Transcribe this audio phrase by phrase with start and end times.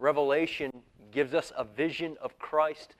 [0.00, 0.72] Revelation
[1.12, 2.96] gives us a vision of Christ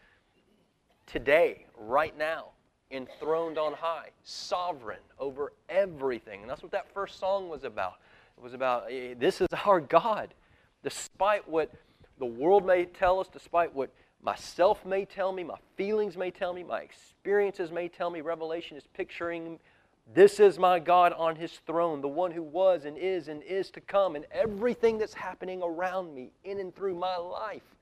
[1.06, 2.50] today, right now,
[2.90, 6.42] enthroned on high, sovereign over everything.
[6.42, 7.94] And that's what that first song was about.
[8.36, 10.34] It was about eh, this is our God.
[10.82, 11.72] Despite what
[12.18, 13.91] the world may tell us, despite what
[14.23, 18.77] myself may tell me, my feelings may tell me, my experiences may tell me, Revelation
[18.77, 19.59] is picturing
[20.12, 23.71] this is my God on his throne, the one who was and is and is
[23.73, 27.77] to come, and everything that's happening around me, in and through my life,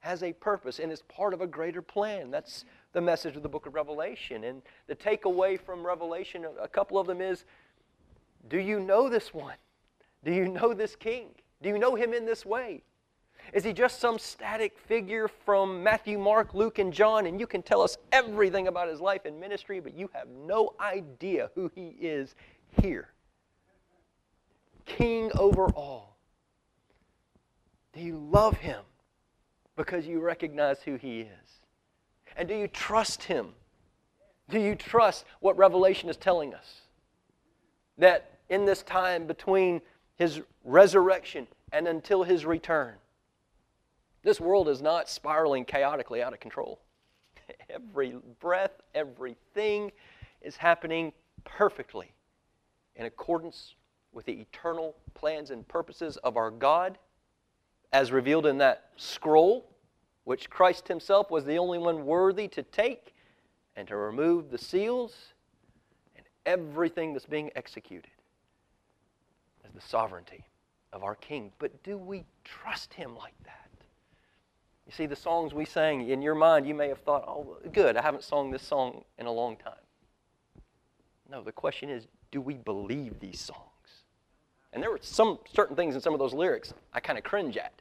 [0.00, 2.30] has a purpose and is part of a greater plan.
[2.30, 4.44] That's the message of the book of Revelation.
[4.44, 7.44] And the takeaway from Revelation, a couple of them is
[8.48, 9.56] do you know this one?
[10.24, 11.28] Do you know this king?
[11.62, 12.82] Do you know him in this way?
[13.52, 17.62] Is he just some static figure from Matthew, Mark, Luke, and John, and you can
[17.62, 21.96] tell us everything about his life and ministry, but you have no idea who he
[22.00, 22.34] is
[22.80, 23.08] here?
[24.86, 26.16] King over all.
[27.92, 28.82] Do you love him
[29.76, 31.60] because you recognize who he is?
[32.36, 33.48] And do you trust him?
[34.48, 36.82] Do you trust what Revelation is telling us?
[37.98, 39.80] That in this time between
[40.16, 42.94] his resurrection and until his return,
[44.22, 46.80] this world is not spiraling chaotically out of control.
[47.70, 49.92] Every breath, everything
[50.42, 51.12] is happening
[51.44, 52.12] perfectly
[52.96, 53.74] in accordance
[54.12, 56.98] with the eternal plans and purposes of our God
[57.92, 59.66] as revealed in that scroll,
[60.24, 63.14] which Christ Himself was the only one worthy to take
[63.76, 65.14] and to remove the seals
[66.16, 68.10] and everything that's being executed
[69.64, 70.44] as the sovereignty
[70.92, 71.52] of our King.
[71.58, 73.59] But do we trust Him like that?
[74.90, 77.96] You see, the songs we sang, in your mind, you may have thought, oh, good,
[77.96, 79.74] I haven't sung this song in a long time.
[81.30, 83.60] No, the question is, do we believe these songs?
[84.72, 87.56] And there were some certain things in some of those lyrics I kind of cringe
[87.56, 87.72] at.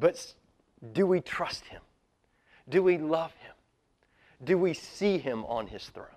[0.00, 0.34] But
[0.92, 1.82] do we trust Him?
[2.68, 3.54] Do we love Him?
[4.42, 6.08] Do we see Him on His throne?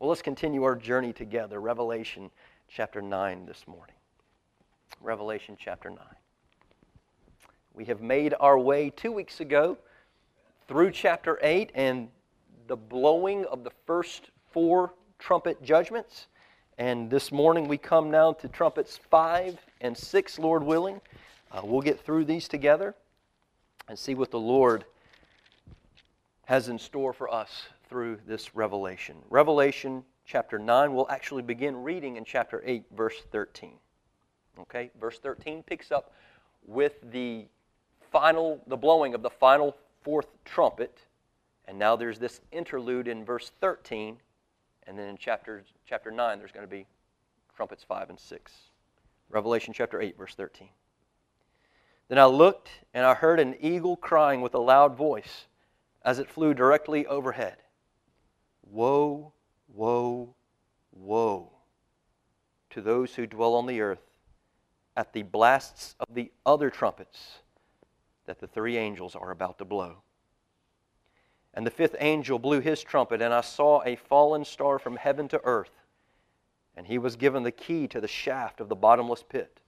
[0.00, 1.60] Well, let's continue our journey together.
[1.60, 2.32] Revelation
[2.66, 3.94] chapter 9 this morning.
[5.00, 5.98] Revelation chapter 9.
[7.74, 9.78] We have made our way two weeks ago
[10.66, 12.08] through chapter 8 and
[12.66, 16.26] the blowing of the first four trumpet judgments.
[16.78, 21.00] And this morning we come now to trumpets 5 and 6, Lord willing.
[21.52, 22.94] Uh, we'll get through these together
[23.88, 24.84] and see what the Lord
[26.46, 29.16] has in store for us through this revelation.
[29.30, 33.74] Revelation chapter 9, we'll actually begin reading in chapter 8, verse 13.
[34.60, 36.12] Okay, verse 13 picks up
[36.66, 37.46] with the
[38.10, 40.98] final, the blowing of the final fourth trumpet.
[41.66, 44.16] And now there's this interlude in verse 13.
[44.86, 46.86] And then in chapter, chapter 9, there's going to be
[47.54, 48.52] trumpets 5 and 6.
[49.28, 50.68] Revelation chapter 8, verse 13.
[52.08, 55.46] Then I looked, and I heard an eagle crying with a loud voice
[56.02, 57.58] as it flew directly overhead
[58.68, 59.32] Woe,
[59.68, 60.34] woe,
[60.92, 61.52] woe
[62.70, 64.02] to those who dwell on the earth
[64.96, 67.40] at the blasts of the other trumpets
[68.30, 69.96] that the three angels are about to blow.
[71.52, 75.26] And the fifth angel blew his trumpet, and I saw a fallen star from heaven
[75.28, 75.72] to earth.
[76.76, 79.58] And he was given the key to the shaft of the bottomless pit.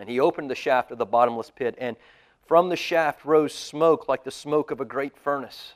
[0.00, 1.98] And he opened the shaft of the bottomless pit, and
[2.46, 5.74] from the shaft rose smoke like the smoke of a great furnace.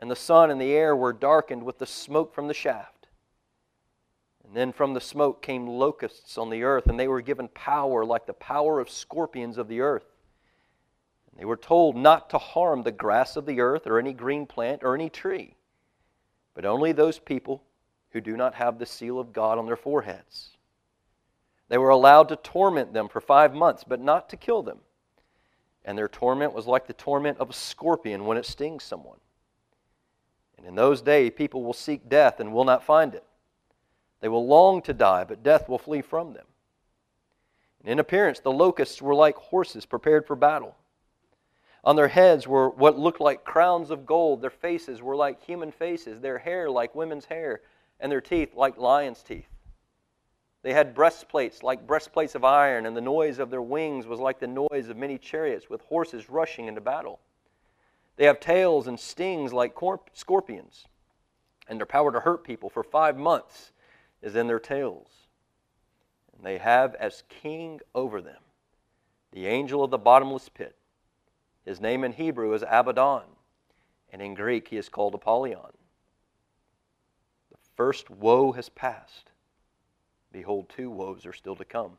[0.00, 3.06] And the sun and the air were darkened with the smoke from the shaft.
[4.44, 8.04] And then from the smoke came locusts on the earth, and they were given power
[8.04, 10.06] like the power of scorpions of the earth.
[11.36, 14.84] They were told not to harm the grass of the earth or any green plant
[14.84, 15.56] or any tree,
[16.54, 17.62] but only those people
[18.10, 20.50] who do not have the seal of God on their foreheads.
[21.68, 24.78] They were allowed to torment them for five months, but not to kill them.
[25.84, 29.18] And their torment was like the torment of a scorpion when it stings someone.
[30.56, 33.24] And in those days, people will seek death and will not find it.
[34.20, 36.46] They will long to die, but death will flee from them.
[37.80, 40.76] And in appearance, the locusts were like horses prepared for battle.
[41.84, 44.40] On their heads were what looked like crowns of gold.
[44.40, 47.60] Their faces were like human faces, their hair like women's hair,
[48.00, 49.48] and their teeth like lions' teeth.
[50.62, 54.40] They had breastplates like breastplates of iron, and the noise of their wings was like
[54.40, 57.20] the noise of many chariots with horses rushing into battle.
[58.16, 59.76] They have tails and stings like
[60.14, 60.86] scorpions,
[61.68, 63.72] and their power to hurt people for five months
[64.22, 65.26] is in their tails.
[66.34, 68.40] And they have as king over them
[69.32, 70.76] the angel of the bottomless pit
[71.64, 73.22] his name in Hebrew is Abaddon,
[74.12, 75.72] and in Greek he is called Apollyon.
[77.50, 79.30] The first woe has passed.
[80.32, 81.92] Behold, two woes are still to come.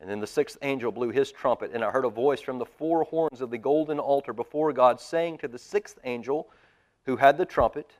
[0.00, 2.66] And then the sixth angel blew his trumpet, and I heard a voice from the
[2.66, 6.48] four horns of the golden altar before God saying to the sixth angel
[7.06, 7.92] who had the trumpet,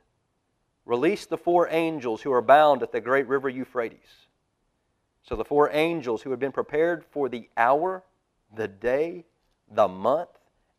[0.85, 4.27] Release the four angels who are bound at the great river Euphrates.
[5.23, 8.03] So the four angels who had been prepared for the hour,
[8.55, 9.25] the day,
[9.69, 10.29] the month,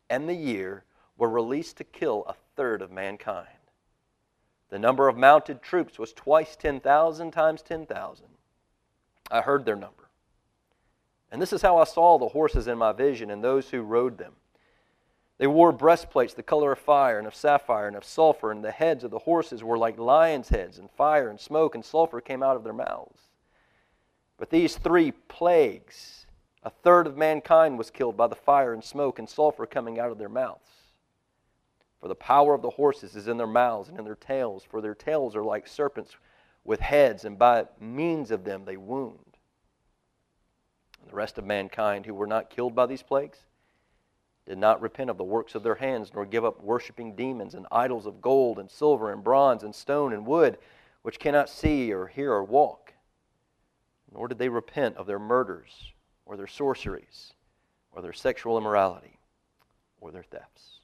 [0.09, 0.83] and the year
[1.17, 3.47] were released to kill a third of mankind.
[4.69, 8.25] The number of mounted troops was twice 10,000 times 10,000.
[9.31, 10.09] I heard their number.
[11.31, 14.17] And this is how I saw the horses in my vision and those who rode
[14.17, 14.33] them.
[15.37, 18.71] They wore breastplates the color of fire and of sapphire and of sulfur, and the
[18.71, 22.41] heads of the horses were like lions' heads, and fire and smoke and sulfur came
[22.41, 23.21] out of their mouths.
[24.37, 26.25] But these three plagues,
[26.67, 30.11] a third of mankind was killed by the fire and smoke and sulfur coming out
[30.11, 30.69] of their mouths.
[32.01, 34.81] For the power of the horses is in their mouths and in their tails, for
[34.81, 36.17] their tails are like serpents
[36.65, 39.37] with heads, and by means of them they wound.
[40.99, 43.39] And the rest of mankind who were not killed by these plagues
[44.45, 47.65] did not repent of the works of their hands, nor give up worshiping demons and
[47.71, 50.57] idols of gold and silver and bronze and stone and wood,
[51.01, 52.93] which cannot see or hear or walk.
[54.11, 55.93] Nor did they repent of their murders,
[56.27, 57.33] or their sorceries,
[57.91, 59.17] or their sexual immorality,
[60.01, 60.79] or their thefts.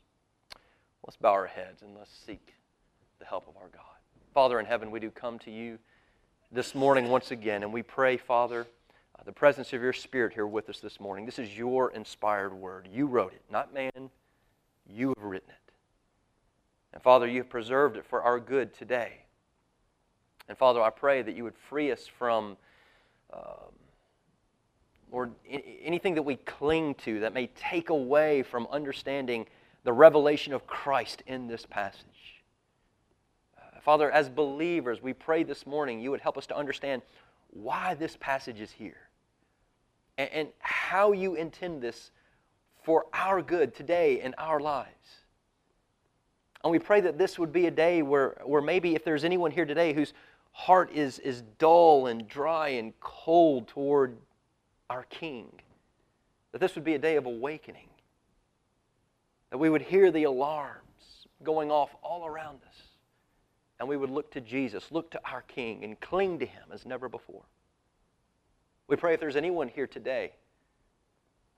[1.05, 2.53] Let's bow our heads and let's seek
[3.19, 3.81] the help of our God.
[4.33, 5.77] Father in heaven, we do come to you
[6.51, 8.65] this morning once again, and we pray, Father
[9.25, 11.25] the presence of your Spirit here with us this morning.
[11.25, 12.89] This is your inspired word.
[12.91, 14.09] You wrote it, not man.
[14.85, 15.73] You have written it.
[16.93, 19.21] And Father, you have preserved it for our good today.
[20.49, 22.57] And Father, I pray that you would free us from,
[23.31, 23.71] um,
[25.13, 29.45] Lord, anything that we cling to that may take away from understanding
[29.83, 32.41] the revelation of Christ in this passage.
[33.55, 37.03] Uh, Father, as believers, we pray this morning you would help us to understand
[37.51, 38.97] why this passage is here
[40.17, 42.09] and, and how you intend this
[42.81, 44.89] for our good today in our lives.
[46.63, 49.51] And we pray that this would be a day where, where maybe if there's anyone
[49.51, 50.13] here today whose
[50.53, 54.17] heart is, is dull and dry and cold toward
[54.89, 55.51] our King,
[56.51, 57.87] that this would be a day of awakening.
[59.49, 62.77] That we would hear the alarms going off all around us.
[63.79, 66.85] And we would look to Jesus, look to our King, and cling to Him as
[66.85, 67.43] never before.
[68.87, 70.33] We pray if there's anyone here today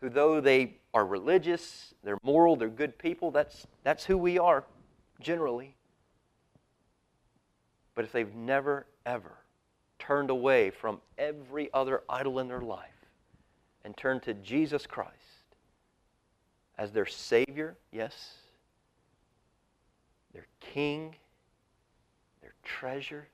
[0.02, 4.64] who, though they are religious, they're moral, they're good people, that's, that's who we are
[5.20, 5.76] generally.
[7.96, 9.34] But if they've never, ever
[10.00, 12.95] turned away from every other idol in their life
[13.86, 15.14] and turn to Jesus Christ
[16.78, 18.34] as their Savior, yes,
[20.34, 21.16] their King,
[22.42, 23.28] their treasure,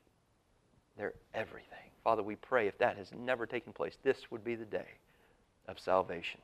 [0.97, 1.67] their everything.
[2.03, 4.85] Father, we pray if that has never taken place, this would be the day
[5.67, 6.41] of salvation.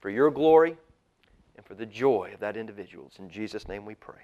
[0.00, 0.76] For your glory
[1.56, 3.06] and for the joy of that individual.
[3.06, 4.22] It's in Jesus' name we pray.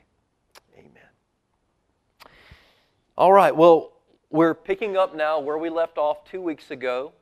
[0.79, 2.33] Amen.
[3.19, 3.93] All right, well,
[4.31, 7.13] we're picking up now where we left off two weeks ago.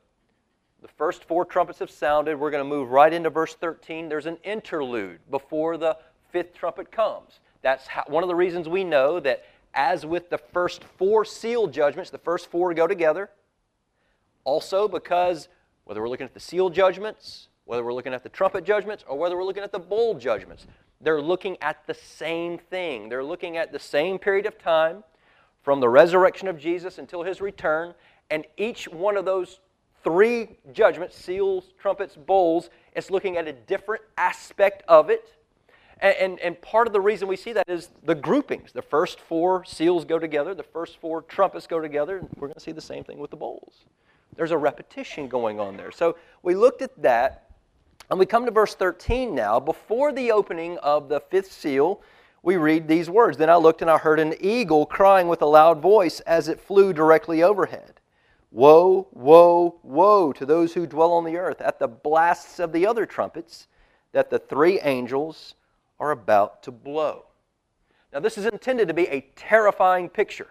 [0.81, 2.39] The first four trumpets have sounded.
[2.39, 4.07] We're going to move right into verse 13.
[4.07, 5.97] There's an interlude before the
[6.31, 7.39] fifth trumpet comes.
[7.61, 9.43] That's how, one of the reasons we know that,
[9.73, 13.29] as with the first four seal judgments, the first four go together.
[14.45, 15.49] Also, because
[15.83, 19.17] whether we're looking at the seal judgments, whether we're looking at the trumpet judgments, or
[19.17, 20.65] whether we're looking at the bowl judgments,
[21.01, 23.09] they're looking at the same thing.
[23.09, 25.03] They're looking at the same period of time
[25.61, 27.93] from the resurrection of Jesus until his return,
[28.31, 29.59] and each one of those
[30.03, 35.35] three judgments seals, trumpets, bowls It's looking at a different aspect of it.
[36.01, 38.71] And, and, and, part of the reason we see that is the groupings.
[38.71, 42.21] The first four seals go together, the first four trumpets go together.
[42.37, 43.83] We're going to see the same thing with the bowls.
[44.37, 45.91] There's a repetition going on there.
[45.91, 47.49] So we looked at that,
[48.09, 49.59] and we come to verse 13 now.
[49.59, 52.01] Before the opening of the fifth seal,
[52.43, 55.45] we read these words Then I looked and I heard an eagle crying with a
[55.45, 57.98] loud voice as it flew directly overhead.
[58.51, 62.87] Woe, woe, woe to those who dwell on the earth at the blasts of the
[62.87, 63.67] other trumpets
[64.11, 65.55] that the three angels
[65.99, 67.25] are about to blow.
[68.11, 70.47] Now, this is intended to be a terrifying picture.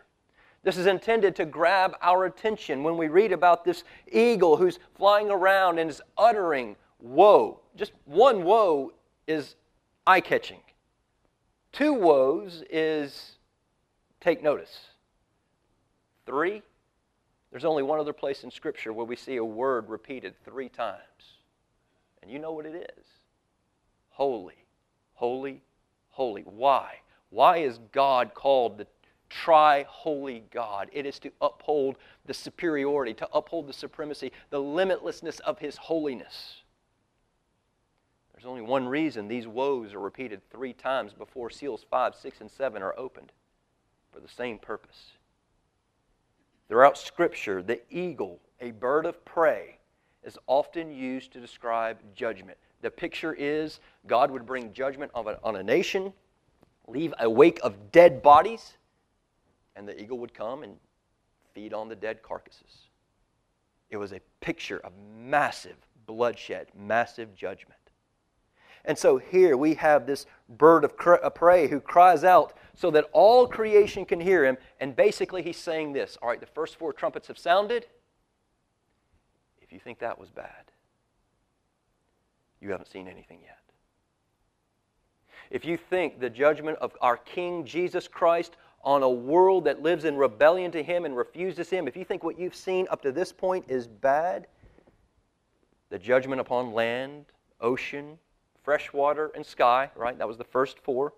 [0.63, 5.31] This is intended to grab our attention when we read about this eagle who's flying
[5.31, 7.61] around and is uttering woe.
[7.77, 8.93] Just one woe
[9.27, 9.57] is
[10.07, 10.61] eye catching,
[11.73, 13.39] two woes is
[14.21, 14.87] take notice.
[16.27, 16.63] Three,
[17.51, 21.39] there's only one other place in Scripture where we see a word repeated three times.
[22.23, 23.05] And you know what it is
[24.11, 24.67] holy,
[25.15, 25.63] holy,
[26.11, 26.43] holy.
[26.43, 26.97] Why?
[27.31, 28.87] Why is God called the
[29.29, 30.89] tri holy God.
[30.93, 36.63] It is to uphold the superiority, to uphold the supremacy, the limitlessness of His holiness.
[38.33, 42.51] There's only one reason these woes are repeated three times before seals 5, 6, and
[42.51, 43.33] 7 are opened
[44.13, 45.13] for the same purpose.
[46.69, 49.79] Throughout Scripture, the eagle, a bird of prey,
[50.23, 52.59] is often used to describe judgment.
[52.83, 56.13] The picture is God would bring judgment on a, on a nation,
[56.87, 58.77] leave a wake of dead bodies,
[59.77, 60.77] and the eagle would come and
[61.55, 62.89] feed on the dead carcasses.
[63.91, 67.78] It was a picture of massive bloodshed, massive judgment.
[68.85, 73.47] And so here we have this bird of prey who cries out so that all
[73.47, 74.57] creation can hear him.
[74.81, 77.87] And basically, he's saying this All right, the first four trumpets have sounded.
[79.61, 80.73] If you think that was bad,
[82.61, 83.59] you haven't seen anything yet.
[85.51, 90.05] If you think the judgment of our King Jesus Christ on a world that lives
[90.05, 93.13] in rebellion to Him and refuses Him, if you think what you've seen up to
[93.13, 94.47] this point is bad,
[95.91, 97.27] the judgment upon land,
[97.61, 98.19] ocean,
[98.69, 100.19] fresh water, and sky, right?
[100.19, 101.15] That was the first four.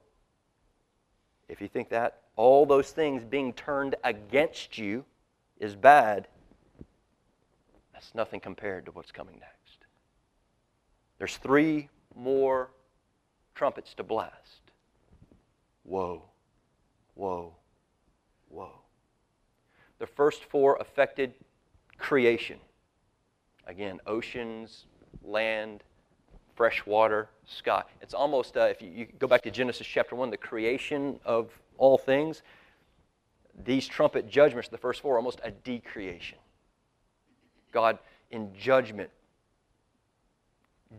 [1.49, 5.05] If you think that all those things being turned against you
[5.59, 6.29] is bad,
[7.93, 9.85] that's nothing compared to what's coming next.
[11.19, 12.71] There's three more
[13.57, 14.71] trumpets to blast.
[15.83, 16.23] Woe,
[17.17, 17.57] woe,
[18.49, 18.79] woe.
[19.99, 21.35] The first four affected
[21.99, 22.61] creation.
[23.67, 24.87] Again, oceans,
[25.25, 25.83] land,
[26.55, 27.83] fresh water, sky.
[28.01, 31.51] It's almost, uh, if you, you go back to Genesis chapter 1, the creation of
[31.79, 32.43] all things,
[33.65, 36.39] these trumpet judgments, the first four, are almost a decreation.
[37.73, 37.99] God,
[38.31, 39.11] in judgment,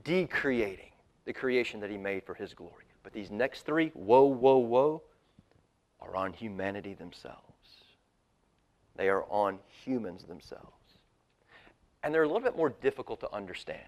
[0.03, 0.91] decreating
[1.25, 2.85] the creation that He made for His glory.
[3.03, 5.01] But these next three, woe, woe, woe,
[5.99, 7.37] are on humanity themselves.
[8.95, 10.67] They are on humans themselves.
[12.03, 13.81] And they're a little bit more difficult to understand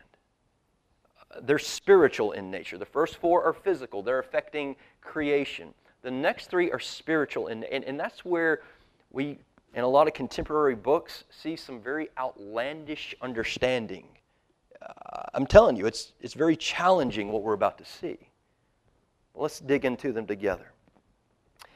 [1.41, 2.77] they're spiritual in nature.
[2.77, 5.73] The first four are physical, they're affecting creation.
[6.01, 8.61] The next three are spiritual, and, and, and that's where
[9.11, 9.37] we,
[9.73, 14.05] in a lot of contemporary books, see some very outlandish understanding.
[14.81, 18.17] Uh, I'm telling you, it's, it's very challenging what we're about to see.
[19.33, 20.73] Let's dig into them together.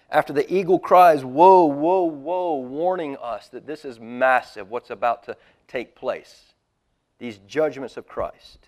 [0.10, 5.24] After the eagle cries, Woe, woe, woe, warning us that this is massive, what's about
[5.24, 5.38] to
[5.68, 6.54] take place.
[7.20, 8.68] These judgments of Christ.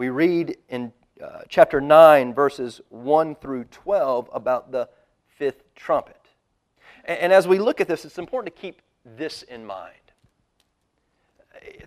[0.00, 4.88] We read in uh, chapter 9, verses 1 through 12, about the
[5.26, 6.16] fifth trumpet.
[7.04, 9.92] And, and as we look at this, it's important to keep this in mind.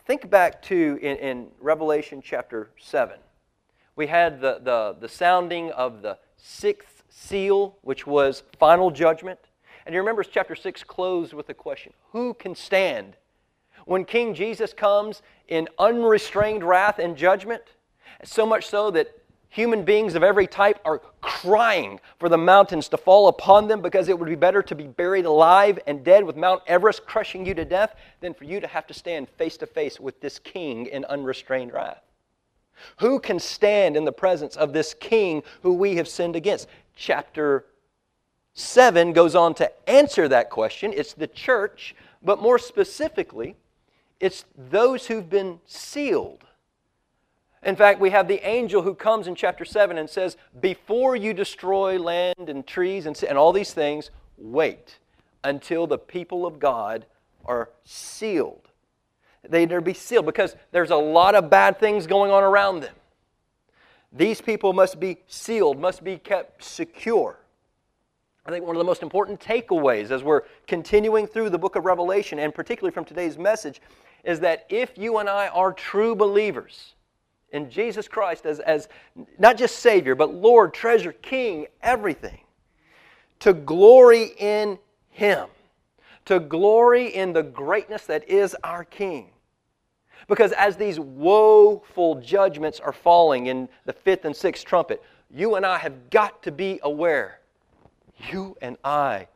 [0.05, 3.17] Think back to in, in Revelation chapter 7.
[3.95, 9.39] We had the, the, the sounding of the sixth seal, which was final judgment.
[9.87, 13.17] And you remember chapter 6 closed with the question Who can stand
[13.85, 17.63] when King Jesus comes in unrestrained wrath and judgment?
[18.23, 19.15] So much so that
[19.49, 24.09] human beings of every type are crying for the mountains to fall upon them because
[24.09, 27.53] it would be better to be buried alive and dead with Mount Everest crushing you
[27.53, 30.87] to death than for you to have to stand face to face with this king
[30.87, 32.01] in unrestrained wrath.
[32.97, 36.67] Who can stand in the presence of this king who we have sinned against?
[36.95, 37.65] Chapter
[38.55, 40.93] 7 goes on to answer that question.
[40.95, 43.55] It's the church, but more specifically,
[44.19, 46.43] it's those who've been sealed
[47.65, 51.33] in fact, we have the angel who comes in chapter 7 and says, Before you
[51.33, 54.99] destroy land and trees and, and all these things, wait
[55.43, 57.05] until the people of God
[57.45, 58.69] are sealed.
[59.47, 62.79] They need to be sealed because there's a lot of bad things going on around
[62.79, 62.95] them.
[64.11, 67.39] These people must be sealed, must be kept secure.
[68.45, 71.85] I think one of the most important takeaways as we're continuing through the book of
[71.85, 73.81] Revelation, and particularly from today's message,
[74.23, 76.93] is that if you and I are true believers,
[77.53, 78.89] in Jesus Christ as, as
[79.37, 82.41] not just Savior, but Lord, treasure, King, everything.
[83.39, 84.79] To glory in
[85.09, 85.47] Him.
[86.25, 89.29] To glory in the greatness that is our King.
[90.27, 95.65] Because as these woeful judgments are falling in the fifth and sixth trumpet, you and
[95.65, 97.39] I have got to be aware.
[98.31, 99.27] You and I,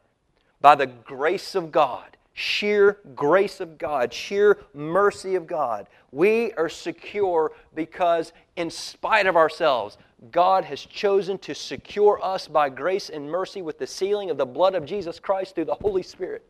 [0.62, 5.88] by the grace of God, sheer grace of God, sheer mercy of God.
[6.12, 9.98] We are secure because, in spite of ourselves,
[10.30, 14.46] God has chosen to secure us by grace and mercy with the sealing of the
[14.46, 16.48] blood of Jesus Christ through the Holy Spirit.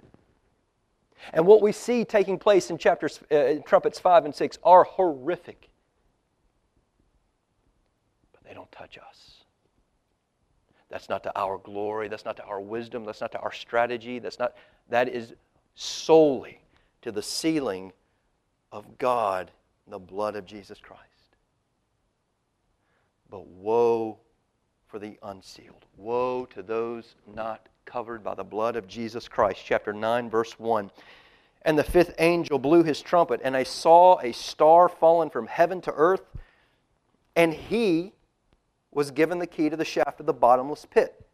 [1.31, 5.69] And what we see taking place in chapters uh, trumpets 5 and 6 are horrific.
[8.33, 9.45] But they don't touch us.
[10.89, 12.09] That's not to our glory.
[12.09, 13.05] That's not to our wisdom.
[13.05, 14.19] That's not to our strategy.
[14.19, 14.53] That's not,
[14.89, 15.33] that is
[15.79, 16.59] solely
[17.03, 17.93] to the sealing
[18.71, 19.51] of God
[19.87, 21.03] the blood of Jesus Christ.
[23.29, 24.17] But woe
[24.87, 25.85] for the unsealed.
[25.95, 29.61] Woe to those not covered by the blood of Jesus Christ.
[29.63, 30.89] Chapter 9, verse 1.
[31.61, 35.79] And the fifth angel blew his trumpet, and I saw a star fallen from heaven
[35.81, 36.23] to earth,
[37.35, 38.13] and he
[38.91, 41.26] was given the key to the shaft of the bottomless pit.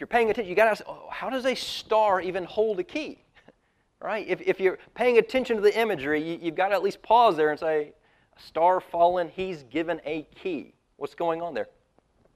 [0.00, 2.80] If you're paying attention, you got to ask, oh, how does a star even hold
[2.80, 3.22] a key?
[4.00, 4.26] right?
[4.26, 7.36] If, if you're paying attention to the imagery, you, you've got to at least pause
[7.36, 7.92] there and say,
[8.34, 10.72] a star fallen, he's given a key.
[10.96, 11.68] What's going on there?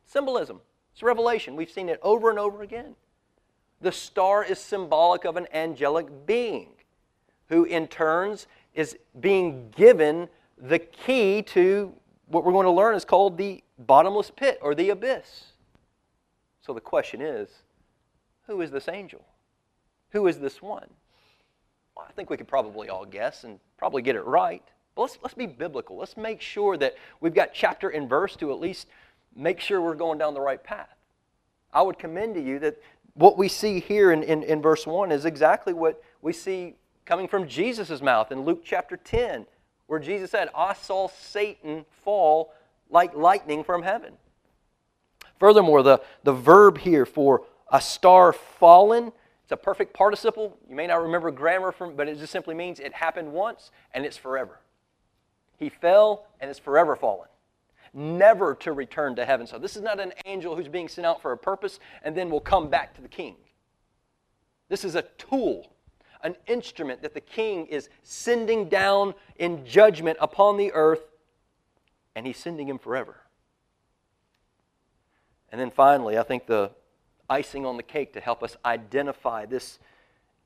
[0.05, 0.61] Symbolism.
[0.93, 1.57] It's revelation.
[1.57, 2.97] We've seen it over and over again.
[3.81, 6.69] The star is symbolic of an angelic being
[7.49, 10.29] who, in turns, is being given
[10.59, 11.95] the key to
[12.27, 15.54] what we're going to learn is called the bottomless pit or the abyss.
[16.65, 17.49] So the question is
[18.47, 19.25] who is this angel?
[20.11, 20.89] Who is this one?
[21.97, 24.63] Well, I think we could probably all guess and probably get it right.
[24.95, 25.97] But let's, let's be biblical.
[25.97, 28.87] Let's make sure that we've got chapter and verse to at least
[29.35, 30.97] make sure we're going down the right path.
[31.73, 32.81] I would commend to you that
[33.15, 37.29] what we see here in, in, in verse 1 is exactly what we see coming
[37.29, 39.47] from Jesus' mouth in Luke chapter 10,
[39.87, 42.53] where Jesus said, I saw Satan fall
[42.89, 44.15] like lightning from heaven.
[45.39, 49.13] Furthermore, the, the verb here for a star fallen,
[49.43, 50.57] it's a perfect participle.
[50.69, 54.07] You may not remember grammar from, but it just simply means it happened once and
[54.07, 54.61] it's forever.
[55.59, 57.29] He fell and is forever fallen,
[57.93, 59.47] never to return to heaven.
[59.47, 62.31] So this is not an angel who's being sent out for a purpose and then
[62.31, 63.37] will come back to the king.
[64.69, 65.73] This is a tool,
[66.23, 71.03] an instrument that the king is sending down in judgment upon the earth,
[72.17, 73.17] and he's sending him forever.
[75.55, 76.73] And then finally, I think the
[77.31, 79.79] icing on the cake to help us identify this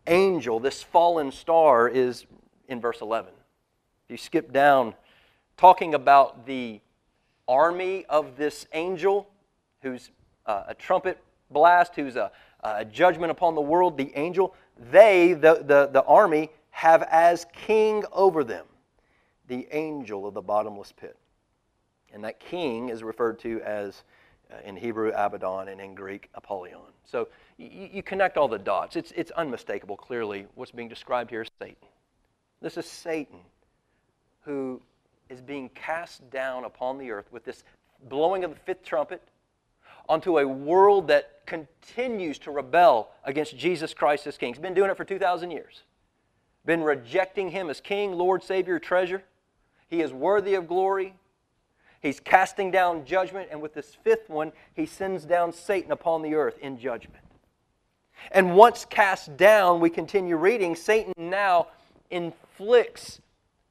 [0.06, 2.26] angel, this fallen star, is
[2.68, 3.30] in verse 11.
[4.04, 4.92] If you skip down,
[5.56, 6.82] talking about the
[7.48, 9.30] army of this angel,
[9.80, 10.10] who's
[10.44, 11.16] uh, a trumpet
[11.50, 12.30] blast, who's a,
[12.62, 14.54] a, judgment upon the world, the angel,
[14.90, 18.66] they, the, the, the army, have as king over them
[19.46, 21.16] the angel of the bottomless pit.
[22.12, 24.04] And that king is referred to as,
[24.50, 26.80] Uh, in Hebrew, Abaddon, and in Greek, Apollyon.
[27.04, 28.96] So you, you connect all the dots.
[28.96, 31.88] It's, it's unmistakable, clearly, what's being described here is Satan.
[32.62, 33.40] This is Satan
[34.40, 34.80] who
[35.28, 37.62] is being cast down upon the earth with this
[38.08, 39.20] blowing of the fifth trumpet
[40.08, 44.54] onto a world that continues to rebel against Jesus Christ as King.
[44.54, 45.82] He's been doing it for 2,000 years.
[46.64, 49.22] Been rejecting Him as King, Lord, Savior, treasure.
[49.88, 51.14] He is worthy of glory.
[52.00, 56.34] He's casting down judgment, and with this fifth one, he sends down Satan upon the
[56.34, 57.24] earth in judgment.
[58.30, 61.68] And once cast down, we continue reading, Satan now
[62.10, 63.20] inflicts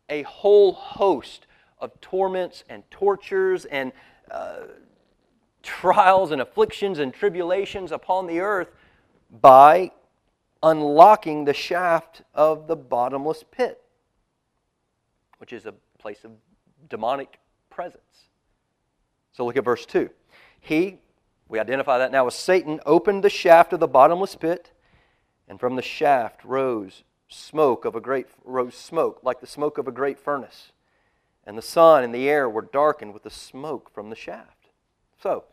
[0.09, 1.47] a whole host
[1.79, 3.91] of torments and tortures and
[4.31, 4.61] uh,
[5.63, 8.69] trials and afflictions and tribulations upon the earth
[9.41, 9.91] by
[10.63, 13.81] unlocking the shaft of the bottomless pit,
[15.37, 16.31] which is a place of
[16.89, 17.39] demonic
[17.77, 18.01] presence.
[19.33, 20.09] So look at verse 2.
[20.59, 20.97] He,
[21.47, 24.71] we identify that now as Satan, opened the shaft of the bottomless pit,
[25.47, 29.87] and from the shaft rose smoke of a great rose smoke like the smoke of
[29.87, 30.71] a great furnace.
[31.45, 34.69] And the sun and the air were darkened with the smoke from the shaft.
[35.21, 35.43] So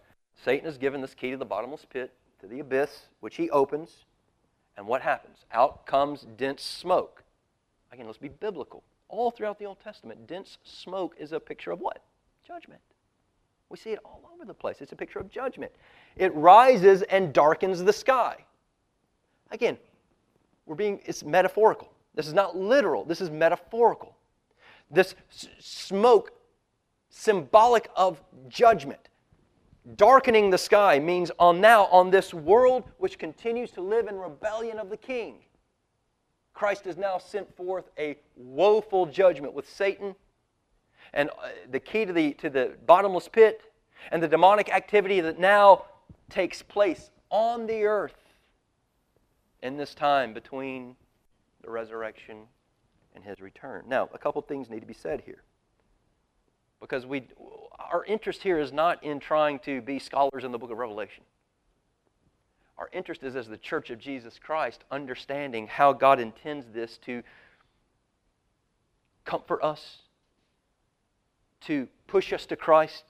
[0.43, 4.07] satan is given this key to the bottomless pit to the abyss which he opens
[4.79, 5.45] and what happens?
[5.53, 7.23] Out comes dense smoke.
[7.93, 8.83] Again let's be biblical.
[9.09, 12.01] All throughout the old testament dense smoke is a picture of what
[12.47, 12.81] judgment
[13.71, 15.73] we see it all over the place it's a picture of judgment
[16.17, 18.37] it rises and darkens the sky
[19.51, 19.77] again
[20.67, 21.93] we're being, it's metaphorical.
[22.15, 24.17] This is not literal, this is metaphorical.
[24.91, 26.33] This s- smoke,
[27.11, 29.09] symbolic of judgment.
[29.97, 34.79] Darkening the sky means on now, on this world which continues to live in rebellion
[34.79, 35.41] of the king,
[36.55, 40.15] Christ has now sent forth a woeful judgment with Satan
[41.15, 43.63] and uh, the key to the, to the bottomless pit
[44.13, 45.87] and the demonic activity that now
[46.29, 48.17] takes place on the earth
[49.63, 50.97] in this time between
[51.63, 52.43] the resurrection
[53.15, 53.85] and his return.
[53.89, 55.43] Now, a couple things need to be said here.
[56.81, 57.23] Because we,
[57.79, 61.25] our interest here is not in trying to be scholars in the book of Revelation.
[62.77, 67.23] Our interest is as the church of Jesus Christ, understanding how God intends this to
[69.25, 69.99] comfort us,
[71.67, 73.05] to push us to Christ,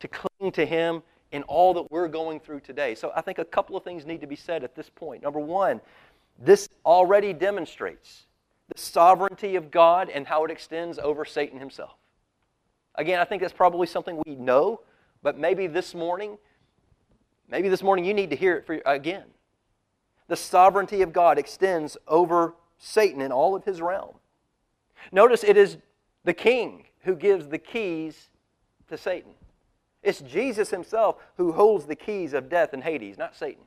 [0.00, 1.02] to cling to Him
[1.32, 2.94] in all that we're going through today.
[2.94, 5.22] So I think a couple of things need to be said at this point.
[5.22, 5.80] Number one,
[6.38, 8.26] this already demonstrates
[8.74, 11.96] the sovereignty of God and how it extends over Satan himself.
[12.94, 14.80] Again, I think that's probably something we know,
[15.22, 16.38] but maybe this morning,
[17.48, 19.24] maybe this morning you need to hear it for, again.
[20.28, 24.16] The sovereignty of God extends over Satan in all of his realm.
[25.12, 25.78] Notice it is
[26.24, 28.28] the king who gives the keys
[28.86, 29.32] to Satan.
[30.02, 33.64] It's Jesus himself who holds the keys of death and Hades, not Satan.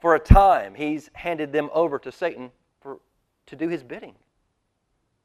[0.00, 3.00] For a time, he's handed them over to Satan for,
[3.44, 4.14] to do his bidding.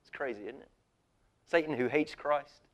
[0.02, 0.70] It's crazy, isn't it?
[1.50, 2.68] Satan, who hates Christ,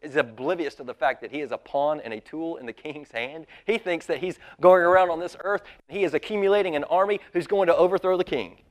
[0.00, 2.72] is oblivious to the fact that he is a pawn and a tool in the
[2.72, 3.46] king's hand.
[3.66, 7.20] He thinks that he's going around on this earth and he is accumulating an army
[7.34, 8.62] who's going to overthrow the king.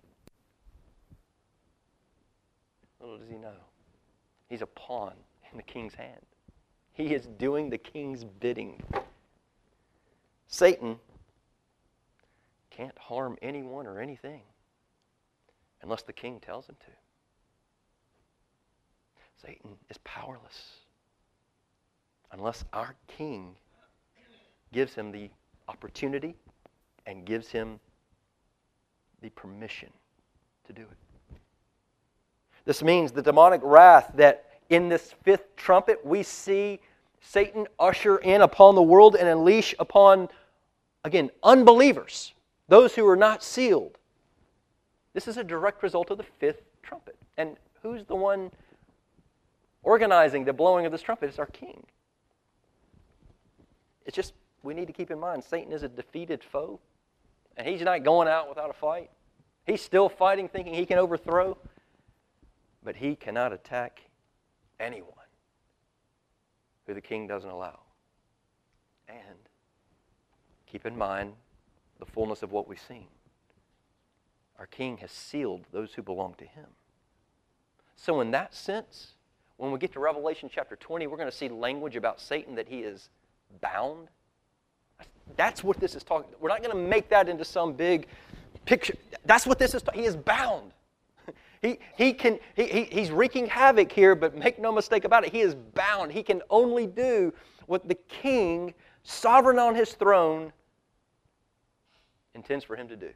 [3.00, 3.54] Little does he know,
[4.56, 5.12] he's a pawn
[5.52, 6.22] in the king's hand.
[6.94, 8.82] He is doing the king's bidding.
[10.48, 10.98] Satan
[12.70, 14.44] can't harm anyone or anything
[15.82, 16.92] unless the king tells him to.
[19.46, 20.78] Satan is powerless
[22.32, 23.58] unless our king
[24.72, 25.30] gives him the
[25.68, 26.34] opportunity
[27.06, 27.78] and gives him
[29.22, 29.90] the permission
[30.66, 31.05] to do it.
[32.66, 36.80] This means the demonic wrath that in this fifth trumpet we see
[37.22, 40.30] Satan usher in upon the world and unleash upon,
[41.04, 42.34] again, unbelievers,
[42.68, 43.98] those who are not sealed.
[45.14, 47.16] This is a direct result of the fifth trumpet.
[47.38, 48.52] And who's the one
[49.84, 51.30] organizing the blowing of this trumpet?
[51.30, 51.84] It's our king.
[54.06, 56.80] It's just, we need to keep in mind Satan is a defeated foe,
[57.58, 59.10] and he's not going out without a fight.
[59.66, 61.58] He's still fighting, thinking he can overthrow,
[62.86, 64.04] but he cannot attack
[64.80, 65.12] anyone
[66.86, 67.80] who the king doesn't allow.
[69.10, 69.50] And
[70.68, 71.34] keep in mind
[72.00, 73.08] the fullness of what we've seen.
[74.60, 76.68] Our king has sealed those who belong to him.
[77.96, 79.14] So, in that sense,
[79.58, 82.68] when we get to Revelation chapter 20, we're going to see language about Satan that
[82.68, 83.10] he is
[83.62, 84.10] bound.
[85.36, 86.30] That's what this is talking.
[86.40, 88.08] We're not going to make that into some big
[88.66, 88.96] picture.
[89.26, 89.82] That's what this is.
[89.94, 90.72] He is bound.
[91.66, 95.32] He, he can, he, he, he's wreaking havoc here, but make no mistake about it,
[95.32, 96.12] he is bound.
[96.12, 97.34] He can only do
[97.66, 100.54] what the king, sovereign on his throne,
[102.36, 103.10] intends for him to do.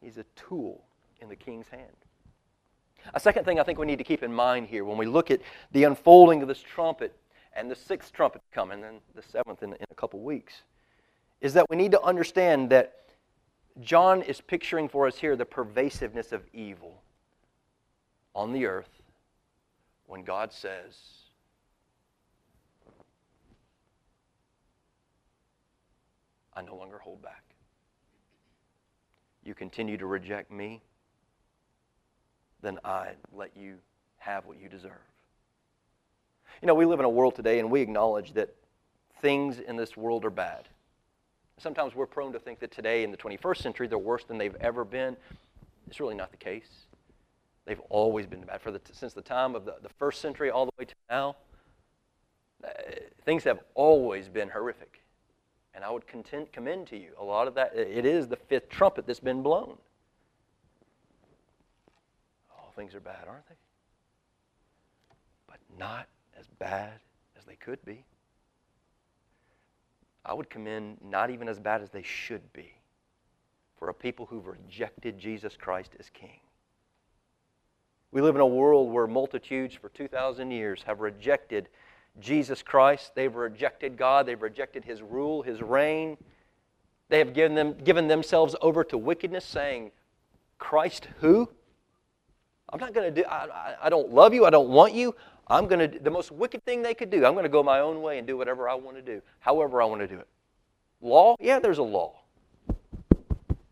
[0.00, 0.82] He's a tool
[1.20, 1.84] in the king's hand.
[3.12, 5.30] A second thing I think we need to keep in mind here when we look
[5.30, 7.14] at the unfolding of this trumpet
[7.54, 10.62] and the sixth trumpet coming, and the seventh in, in a couple weeks,
[11.42, 12.94] is that we need to understand that
[13.80, 17.02] John is picturing for us here the pervasiveness of evil
[18.34, 18.90] on the earth
[20.06, 20.98] when God says,
[26.54, 27.42] I no longer hold back.
[29.44, 30.82] You continue to reject me,
[32.60, 33.76] then I let you
[34.18, 34.92] have what you deserve.
[36.60, 38.54] You know, we live in a world today and we acknowledge that
[39.22, 40.68] things in this world are bad.
[41.60, 44.56] Sometimes we're prone to think that today in the 21st century they're worse than they've
[44.62, 45.14] ever been.
[45.86, 46.86] It's really not the case.
[47.66, 48.62] They've always been bad.
[48.62, 51.36] For the, since the time of the, the first century all the way to now,
[52.64, 52.68] uh,
[53.26, 55.02] things have always been horrific.
[55.74, 57.76] And I would content, commend to you a lot of that.
[57.76, 59.76] It is the fifth trumpet that's been blown.
[62.58, 63.54] All things are bad, aren't they?
[65.46, 67.00] But not as bad
[67.38, 68.04] as they could be.
[70.24, 72.72] I would commend not even as bad as they should be
[73.78, 76.40] for a people who've rejected Jesus Christ as King.
[78.12, 81.68] We live in a world where multitudes for 2,000 years have rejected
[82.18, 83.14] Jesus Christ.
[83.14, 84.26] They've rejected God.
[84.26, 86.16] They've rejected His rule, His reign.
[87.08, 89.92] They have given, them, given themselves over to wickedness, saying,
[90.58, 91.48] Christ who?
[92.72, 94.44] I'm not going to do, I, I, I don't love you.
[94.44, 95.14] I don't want you.
[95.50, 97.80] I'm going to, the most wicked thing they could do, I'm going to go my
[97.80, 100.28] own way and do whatever I want to do, however I want to do it.
[101.00, 101.34] Law?
[101.40, 102.20] Yeah, there's a law.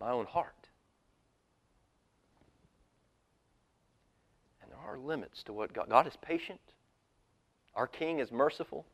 [0.01, 0.55] My own heart.
[4.61, 6.61] And there are limits to what God, God is patient.
[7.77, 8.85] Our King is merciful.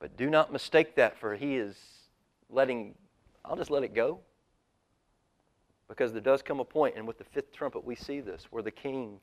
[0.00, 1.76] But do not mistake that for He is
[2.50, 2.96] letting,
[3.44, 4.18] I'll just let it go.
[5.86, 8.62] Because there does come a point, and with the fifth trumpet, we see this, where
[8.62, 9.20] the King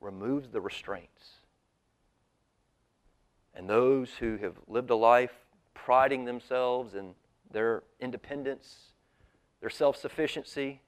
[0.00, 1.40] removes the restraints.
[3.54, 5.32] And those who have lived a life
[5.74, 7.14] priding themselves in
[7.50, 8.92] their independence,
[9.60, 10.80] their self sufficiency,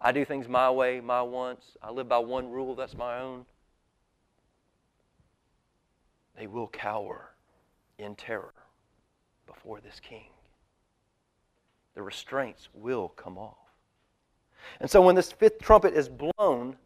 [0.00, 3.44] I do things my way, my wants, I live by one rule, that's my own.
[6.36, 7.30] they will cower
[7.98, 8.54] in terror
[9.46, 10.30] before this king.
[11.94, 13.56] The restraints will come off.
[14.80, 16.76] And so when this fifth trumpet is blown,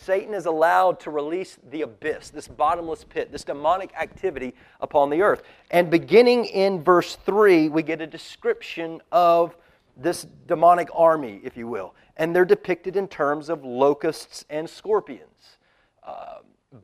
[0.00, 5.22] Satan is allowed to release the abyss, this bottomless pit, this demonic activity upon the
[5.22, 5.42] earth.
[5.70, 9.56] And beginning in verse 3, we get a description of
[9.96, 11.94] this demonic army, if you will.
[12.16, 15.58] And they're depicted in terms of locusts and scorpions,
[16.02, 16.38] uh,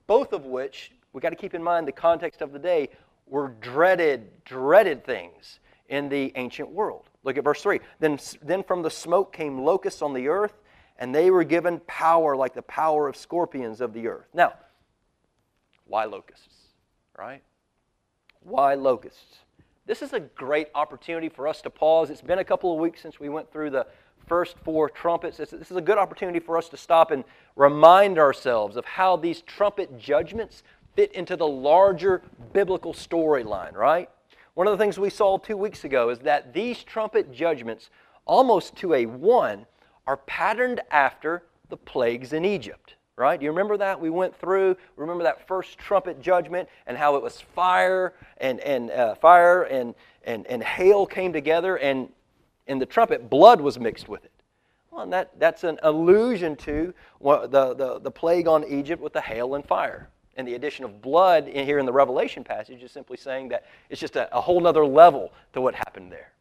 [0.07, 2.88] both of which, we've got to keep in mind the context of the day,
[3.27, 7.11] were dreaded, dreaded things in the ancient world.
[7.25, 7.81] Look at verse 3.
[7.99, 10.55] Then, then from the smoke came locusts on the earth
[11.00, 14.28] and they were given power like the power of scorpions of the earth.
[14.34, 14.52] Now,
[15.86, 16.54] why locusts?
[17.18, 17.42] Right?
[18.40, 19.38] Why locusts?
[19.86, 22.10] This is a great opportunity for us to pause.
[22.10, 23.86] It's been a couple of weeks since we went through the
[24.26, 25.38] first four trumpets.
[25.38, 27.24] This is a good opportunity for us to stop and
[27.56, 30.62] remind ourselves of how these trumpet judgments
[30.94, 34.08] fit into the larger biblical storyline, right?
[34.54, 37.90] One of the things we saw two weeks ago is that these trumpet judgments,
[38.26, 39.66] almost to a one,
[40.06, 43.40] are patterned after the plagues in Egypt, right?
[43.40, 44.00] You remember that?
[44.00, 48.90] We went through, remember that first trumpet judgment and how it was fire and, and
[48.90, 52.08] uh, fire and, and, and hail came together and
[52.66, 54.32] in the trumpet, blood was mixed with it.
[54.90, 59.20] Well, and that, that's an allusion to the, the, the plague on Egypt with the
[59.20, 60.08] hail and fire.
[60.36, 63.66] And the addition of blood in here in the Revelation passage is simply saying that
[63.88, 66.32] it's just a, a whole other level to what happened there.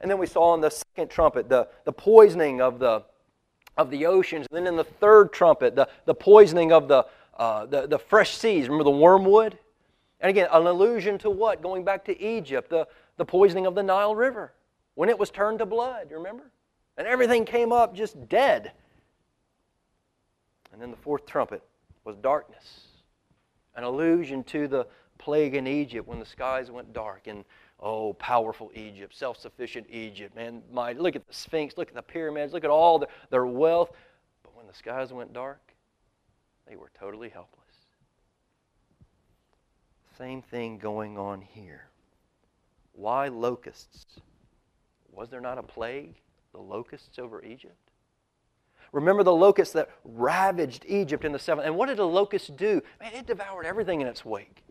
[0.00, 3.04] And then we saw in the second trumpet the, the poisoning of the,
[3.76, 4.46] of the oceans.
[4.50, 7.06] And then in the third trumpet, the, the poisoning of the,
[7.36, 8.64] uh, the, the fresh seas.
[8.64, 9.58] Remember the wormwood?
[10.20, 11.62] And again, an allusion to what?
[11.62, 14.52] Going back to Egypt, the, the poisoning of the Nile River
[14.94, 16.50] when it was turned to blood, you remember?
[16.96, 18.72] And everything came up just dead.
[20.72, 21.62] And then the fourth trumpet
[22.04, 22.80] was darkness,
[23.76, 27.44] an allusion to the plague in Egypt when the skies went dark and
[27.80, 30.62] Oh, powerful Egypt, self sufficient Egypt, man.
[30.72, 33.92] My, look at the Sphinx, look at the pyramids, look at all the, their wealth.
[34.42, 35.60] But when the skies went dark,
[36.66, 37.58] they were totally helpless.
[40.16, 41.86] Same thing going on here.
[42.92, 44.18] Why locusts?
[45.12, 46.16] Was there not a plague?
[46.52, 47.76] The locusts over Egypt?
[48.90, 51.66] Remember the locusts that ravaged Egypt in the seventh.
[51.66, 52.82] And what did the locusts do?
[53.00, 54.64] Man, it devoured everything in its wake.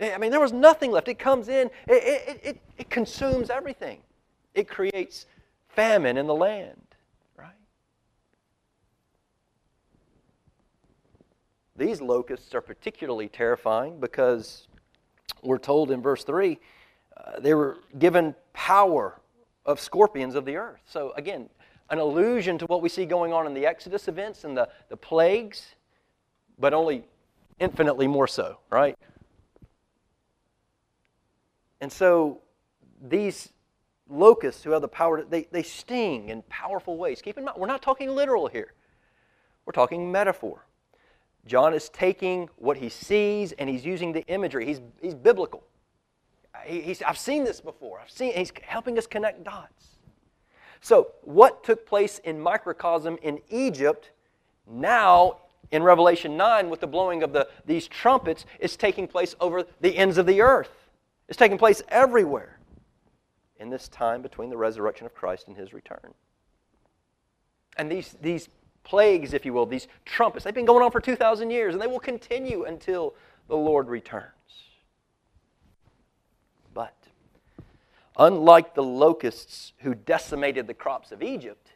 [0.00, 1.08] I mean, there was nothing left.
[1.08, 1.92] It comes in, it,
[2.28, 4.00] it, it, it consumes everything.
[4.54, 5.26] It creates
[5.68, 6.82] famine in the land,
[7.36, 7.54] right?
[11.76, 14.66] These locusts are particularly terrifying because
[15.42, 16.58] we're told in verse 3
[17.16, 19.20] uh, they were given power
[19.64, 20.80] of scorpions of the earth.
[20.86, 21.48] So, again,
[21.90, 24.96] an allusion to what we see going on in the Exodus events and the, the
[24.96, 25.74] plagues,
[26.58, 27.04] but only
[27.60, 28.96] infinitely more so, right?
[31.80, 32.40] And so
[33.02, 33.50] these
[34.08, 37.22] locusts who have the power, to, they, they sting in powerful ways.
[37.22, 38.72] Keep in mind, we're not talking literal here,
[39.66, 40.64] we're talking metaphor.
[41.46, 44.64] John is taking what he sees and he's using the imagery.
[44.64, 45.62] He's, he's biblical.
[46.64, 48.00] He, he's, I've seen this before.
[48.00, 49.88] I've seen, he's helping us connect dots.
[50.80, 54.10] So, what took place in microcosm in Egypt
[54.66, 55.38] now
[55.70, 59.96] in Revelation 9 with the blowing of the, these trumpets is taking place over the
[59.96, 60.83] ends of the earth.
[61.28, 62.58] It's taking place everywhere
[63.58, 66.12] in this time between the resurrection of Christ and his return.
[67.76, 68.48] And these, these
[68.82, 71.86] plagues, if you will, these trumpets, they've been going on for 2,000 years and they
[71.86, 73.14] will continue until
[73.48, 74.30] the Lord returns.
[76.72, 76.96] But,
[78.18, 81.72] unlike the locusts who decimated the crops of Egypt,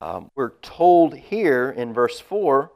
[0.00, 2.70] um, we're told here in verse 4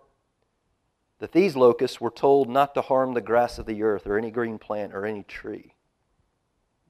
[1.19, 4.31] that these locusts were told not to harm the grass of the earth or any
[4.31, 5.75] green plant or any tree,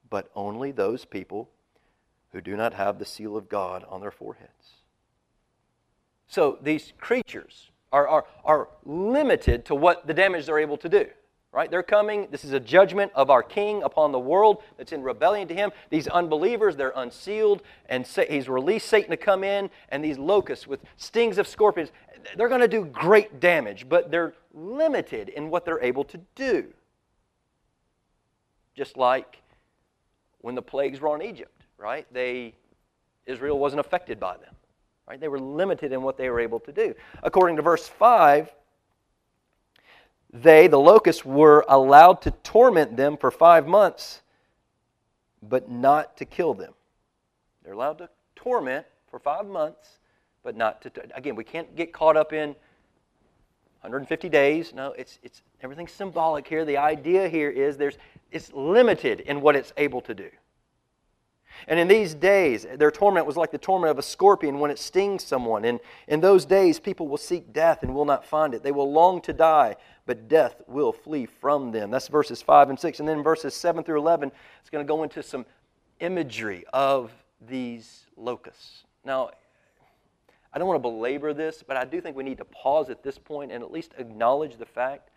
[0.09, 1.49] but only those people
[2.31, 4.75] who do not have the seal of God on their foreheads.
[6.27, 11.07] So these creatures are, are, are limited to what the damage they're able to do.
[11.51, 11.71] Right?
[11.71, 12.27] They're coming.
[12.29, 15.71] This is a judgment of our king upon the world that's in rebellion to him.
[15.89, 20.79] These unbelievers, they're unsealed, and he's released Satan to come in, and these locusts with
[20.97, 21.91] stings of scorpions,
[22.37, 26.67] they're going to do great damage, but they're limited in what they're able to do.
[28.75, 29.41] Just like
[30.41, 32.05] when the plagues were on Egypt, right?
[32.13, 32.53] They
[33.29, 34.55] Israel wasn't affected by them.
[35.07, 35.19] Right?
[35.19, 36.93] They were limited in what they were able to do.
[37.23, 38.51] According to verse 5,
[40.31, 44.21] they, the locusts, were allowed to torment them for five months,
[45.41, 46.73] but not to kill them.
[47.63, 49.99] They're allowed to torment for five months,
[50.43, 50.91] but not to.
[51.15, 52.49] Again, we can't get caught up in
[53.81, 54.73] 150 days.
[54.73, 56.65] No, it's, it's everything's symbolic here.
[56.65, 57.97] The idea here is there's,
[58.31, 60.29] it's limited in what it's able to do.
[61.67, 64.79] And in these days, their torment was like the torment of a scorpion when it
[64.79, 65.65] stings someone.
[65.65, 68.63] And in those days, people will seek death and will not find it.
[68.63, 69.75] They will long to die,
[70.09, 71.91] but death will flee from them.
[71.91, 72.99] That's verses 5 and 6.
[72.99, 75.45] And then verses 7 through 11, it's going to go into some
[75.99, 77.11] imagery of
[77.47, 78.85] these locusts.
[79.05, 79.29] Now,
[80.51, 83.03] I don't want to belabor this, but I do think we need to pause at
[83.03, 85.11] this point and at least acknowledge the fact,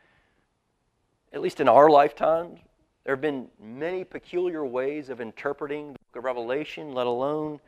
[1.33, 2.61] at least in our lifetimes,
[3.05, 7.61] there have been many peculiar ways of interpreting the book of Revelation, let alone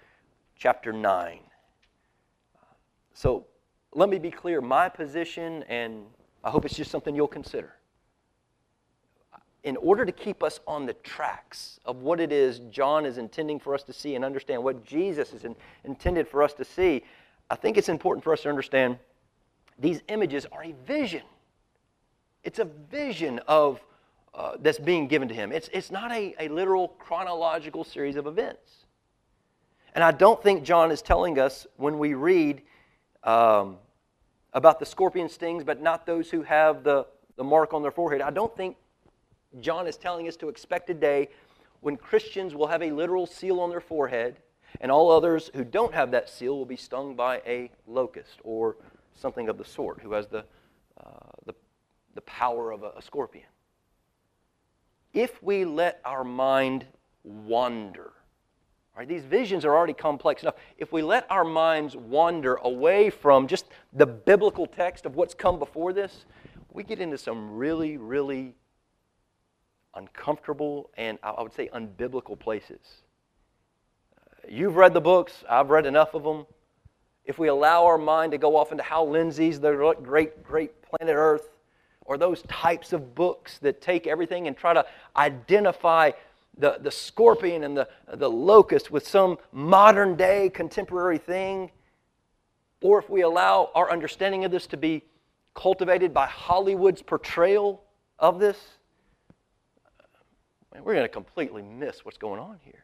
[0.57, 1.39] chapter 9.
[3.15, 3.47] So
[3.95, 6.05] let me be clear my position, and
[6.45, 7.73] I hope it's just something you'll consider.
[9.65, 13.59] In order to keep us on the tracks of what it is John is intending
[13.59, 17.03] for us to see and understand what Jesus is in, intended for us to see,
[17.49, 18.99] I think it's important for us to understand
[19.79, 21.23] these images are a vision.
[22.43, 23.81] It's a vision of
[24.35, 25.51] uh, that's being given to him.
[25.51, 28.85] It's, it's not a, a literal chronological series of events.
[29.95, 32.63] And I don't think John is telling us when we read
[33.23, 33.77] um,
[34.55, 38.21] about the scorpion stings, but not those who have the, the mark on their forehead.
[38.21, 38.77] I don't think
[39.61, 41.29] John is telling us to expect a day
[41.81, 44.39] when Christians will have a literal seal on their forehead,
[44.81, 48.77] and all others who don't have that seal will be stung by a locust or
[49.15, 50.45] something of the sort, who has the,
[51.05, 51.55] uh, the,
[52.15, 53.45] the power of a, a scorpion
[55.15, 56.85] if we let our mind
[57.23, 58.13] wander,
[59.01, 60.55] right, these visions are already complex enough.
[60.79, 65.59] If we let our minds wander away from just the biblical text of what's come
[65.59, 66.27] before this,
[66.73, 68.55] we get into some really, really
[69.95, 72.81] uncomfortable and I would say unbiblical places.
[74.17, 76.47] Uh, you've read the books, I've read enough of them.
[77.25, 81.15] If we allow our mind to go off into Hal Lindsey's The Late, Great Planet
[81.17, 81.49] Earth,
[82.05, 84.85] or those types of books that take everything and try to
[85.17, 86.11] identify
[86.59, 91.71] the, the scorpion and the, the locust with some modern day contemporary thing,
[92.83, 95.03] or if we allow our understanding of this to be
[95.55, 97.83] cultivated by Hollywood's portrayal
[98.19, 98.59] of this,
[100.83, 102.83] we're going to completely miss what's going on here.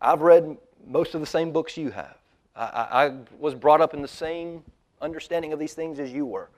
[0.00, 0.56] I've read
[0.86, 2.16] most of the same books you have.
[2.54, 4.62] I, I, was brought up in the same
[5.00, 6.50] understanding of these things as you were.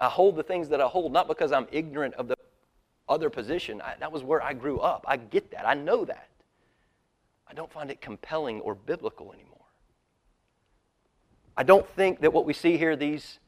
[0.00, 2.34] I hold the things that I hold not because I'm ignorant of the
[3.08, 3.80] other position.
[3.80, 5.04] I, that was where I grew up.
[5.08, 5.66] I get that.
[5.66, 6.28] I know that.
[7.46, 9.52] I don't find it compelling or biblical anymore.
[11.56, 13.38] I don't think that what we see here, these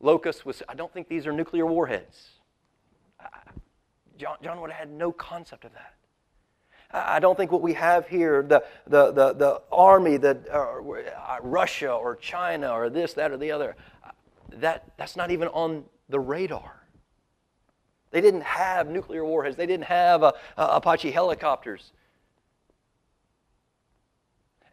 [0.00, 2.30] locusts, was, I don't think these are nuclear warheads.
[3.20, 3.26] I,
[4.16, 5.94] John, John would have had no concept of that.
[6.94, 11.90] I don't think what we have here, the, the, the, the army, the, uh, Russia
[11.90, 13.76] or China or this, that, or the other,
[14.50, 16.81] that, that's not even on the radar.
[18.12, 21.92] They didn't have nuclear warheads, they didn't have uh, uh, Apache helicopters.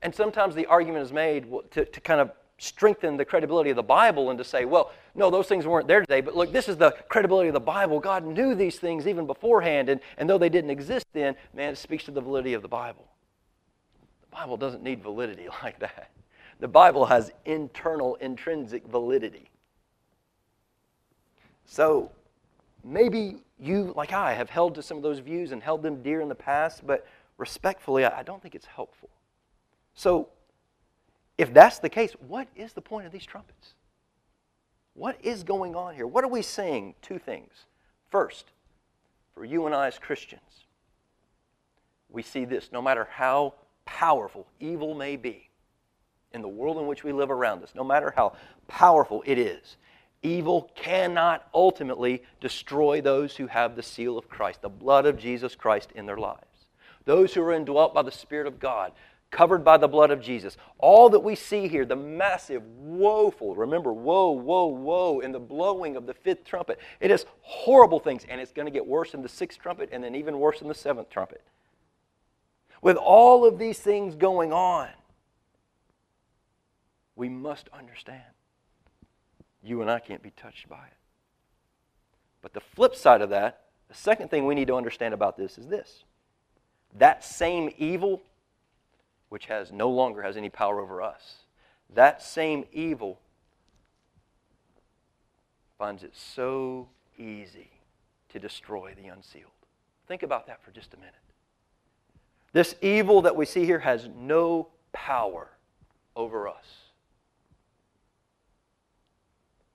[0.01, 3.83] And sometimes the argument is made to, to kind of strengthen the credibility of the
[3.83, 6.77] Bible and to say, well, no, those things weren't there today, but look, this is
[6.77, 7.99] the credibility of the Bible.
[7.99, 11.77] God knew these things even beforehand, and, and though they didn't exist then, man, it
[11.77, 13.07] speaks to the validity of the Bible.
[14.21, 16.11] The Bible doesn't need validity like that.
[16.59, 19.49] The Bible has internal, intrinsic validity.
[21.65, 22.11] So
[22.83, 26.21] maybe you, like I, have held to some of those views and held them dear
[26.21, 27.05] in the past, but
[27.37, 29.09] respectfully, I don't think it's helpful.
[29.93, 30.29] So
[31.37, 33.73] if that's the case, what is the point of these trumpets?
[34.93, 36.07] What is going on here?
[36.07, 36.95] What are we saying?
[37.01, 37.65] Two things.
[38.09, 38.51] First,
[39.33, 40.65] for you and I as Christians,
[42.09, 43.53] we see this no matter how
[43.85, 45.49] powerful evil may be
[46.33, 48.33] in the world in which we live around us, no matter how
[48.67, 49.77] powerful it is,
[50.21, 55.55] Evil cannot ultimately destroy those who have the seal of Christ, the blood of Jesus
[55.55, 56.43] Christ in their lives.
[57.05, 58.91] Those who are indwelt by the Spirit of God,
[59.31, 60.57] covered by the blood of Jesus.
[60.77, 65.95] All that we see here, the massive, woeful, remember, woe, woe, woe, in the blowing
[65.95, 66.79] of the fifth trumpet.
[66.99, 70.03] It is horrible things, and it's going to get worse in the sixth trumpet and
[70.03, 71.41] then even worse in the seventh trumpet.
[72.81, 74.89] With all of these things going on,
[77.15, 78.23] we must understand
[79.63, 80.97] you and I can't be touched by it.
[82.41, 85.57] But the flip side of that, the second thing we need to understand about this
[85.57, 86.03] is this
[86.97, 88.21] that same evil,
[89.29, 91.43] which has no longer has any power over us,
[91.93, 93.19] that same evil
[95.77, 97.69] finds it so easy
[98.29, 99.51] to destroy the unsealed.
[100.07, 101.13] Think about that for just a minute.
[102.53, 105.49] This evil that we see here has no power
[106.15, 106.88] over us.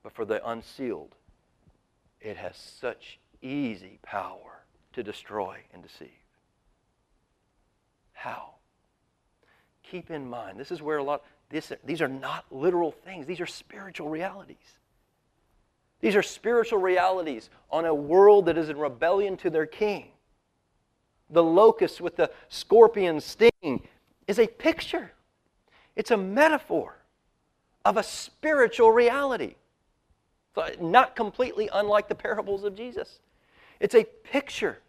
[0.05, 1.15] But for the unsealed,
[2.21, 4.61] it has such easy power
[4.93, 6.09] to destroy and deceive.
[8.13, 8.51] How?
[9.81, 13.41] Keep in mind, this is where a lot, this, these are not literal things, these
[13.41, 14.77] are spiritual realities.
[16.01, 20.09] These are spiritual realities on a world that is in rebellion to their king.
[21.31, 23.87] The locust with the scorpion sting
[24.27, 25.13] is a picture,
[25.95, 26.95] it's a metaphor
[27.83, 29.55] of a spiritual reality.
[30.79, 33.19] Not completely unlike the parables of Jesus.
[33.79, 34.79] It's a picture.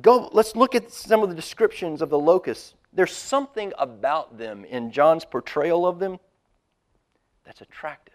[0.00, 2.74] Go, let's look at some of the descriptions of the locusts.
[2.92, 6.18] There's something about them in John's portrayal of them
[7.44, 8.14] that's attractive.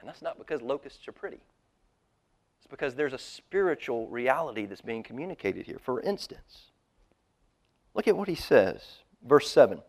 [0.00, 1.40] And that's not because locusts are pretty.
[2.58, 5.78] It's because there's a spiritual reality that's being communicated here.
[5.80, 6.70] For instance,
[7.94, 8.98] look at what he says.
[9.26, 9.82] Verse 7.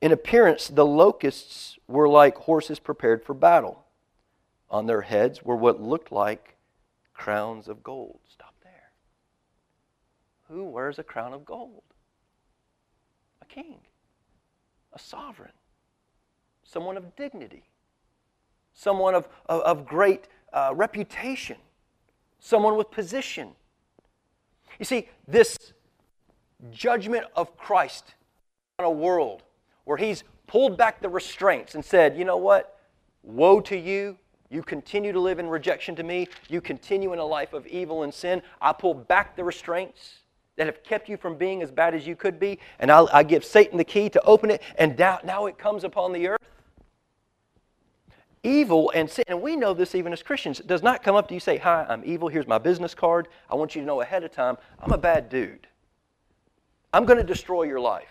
[0.00, 3.83] In appearance, the locusts were like horses prepared for battle.
[4.74, 6.56] On their heads were what looked like
[7.12, 8.18] crowns of gold.
[8.28, 8.90] Stop there.
[10.48, 11.84] Who wears a crown of gold?
[13.40, 13.78] A king,
[14.92, 15.52] a sovereign,
[16.64, 17.68] someone of dignity,
[18.72, 21.58] someone of, of, of great uh, reputation,
[22.40, 23.50] someone with position.
[24.80, 25.56] You see, this
[26.72, 28.16] judgment of Christ
[28.80, 29.44] on a world
[29.84, 32.80] where he's pulled back the restraints and said, you know what?
[33.22, 34.18] Woe to you.
[34.50, 36.28] You continue to live in rejection to me.
[36.48, 38.42] You continue in a life of evil and sin.
[38.60, 40.20] I pull back the restraints
[40.56, 43.22] that have kept you from being as bad as you could be, and I'll, i
[43.22, 46.40] give Satan the key to open it, and now, now it comes upon the earth.
[48.44, 51.34] Evil and sin, and we know this even as Christians, does not come up to
[51.34, 52.28] you say, Hi, I'm evil.
[52.28, 53.28] Here's my business card.
[53.50, 55.66] I want you to know ahead of time, I'm a bad dude.
[56.92, 58.06] I'm going to destroy your life.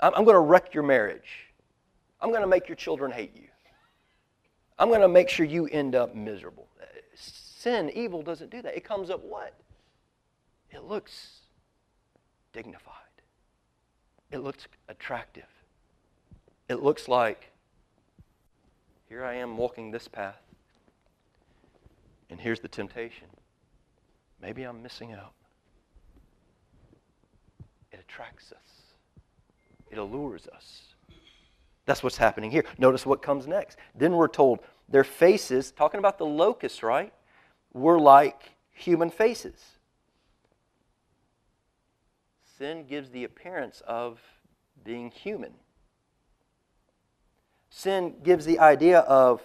[0.00, 1.46] I'm going to wreck your marriage.
[2.20, 3.45] I'm going to make your children hate you.
[4.78, 6.68] I'm going to make sure you end up miserable.
[7.14, 8.76] Sin, evil doesn't do that.
[8.76, 9.54] It comes up what?
[10.70, 11.40] It looks
[12.52, 12.92] dignified.
[14.30, 15.48] It looks attractive.
[16.68, 17.52] It looks like
[19.08, 20.42] here I am walking this path,
[22.28, 23.28] and here's the temptation.
[24.42, 25.32] Maybe I'm missing out.
[27.92, 28.94] It attracts us,
[29.90, 30.95] it allures us.
[31.86, 32.64] That's what's happening here.
[32.78, 33.78] Notice what comes next.
[33.94, 37.12] Then we're told their faces, talking about the locusts, right,
[37.72, 39.60] were like human faces.
[42.58, 44.20] Sin gives the appearance of
[44.84, 45.52] being human.
[47.70, 49.42] Sin gives the idea of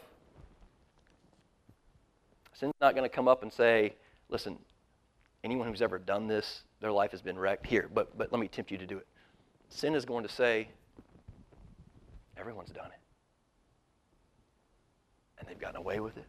[2.53, 3.95] sin's not going to come up and say,
[4.29, 4.57] listen,
[5.43, 7.65] anyone who's ever done this, their life has been wrecked.
[7.65, 9.07] Here, but, but let me tempt you to do it.
[9.69, 10.69] Sin is going to say,
[12.41, 12.99] everyone's done it.
[15.39, 16.25] And they've gotten away with it.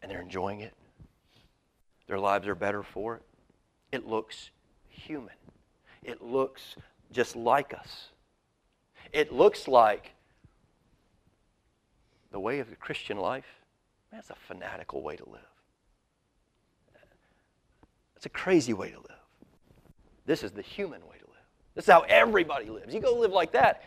[0.00, 0.72] And they're enjoying it.
[2.06, 3.22] Their lives are better for it.
[3.90, 4.50] It looks
[4.88, 5.34] human.
[6.04, 6.76] It looks
[7.12, 8.08] just like us.
[9.12, 10.12] It looks like
[12.30, 13.46] the way of the Christian life.
[14.12, 15.40] That's a fanatical way to live.
[18.16, 19.10] It's a crazy way to live.
[20.24, 21.23] This is the human way to live.
[21.74, 22.94] This is how everybody lives.
[22.94, 23.82] You go live like that,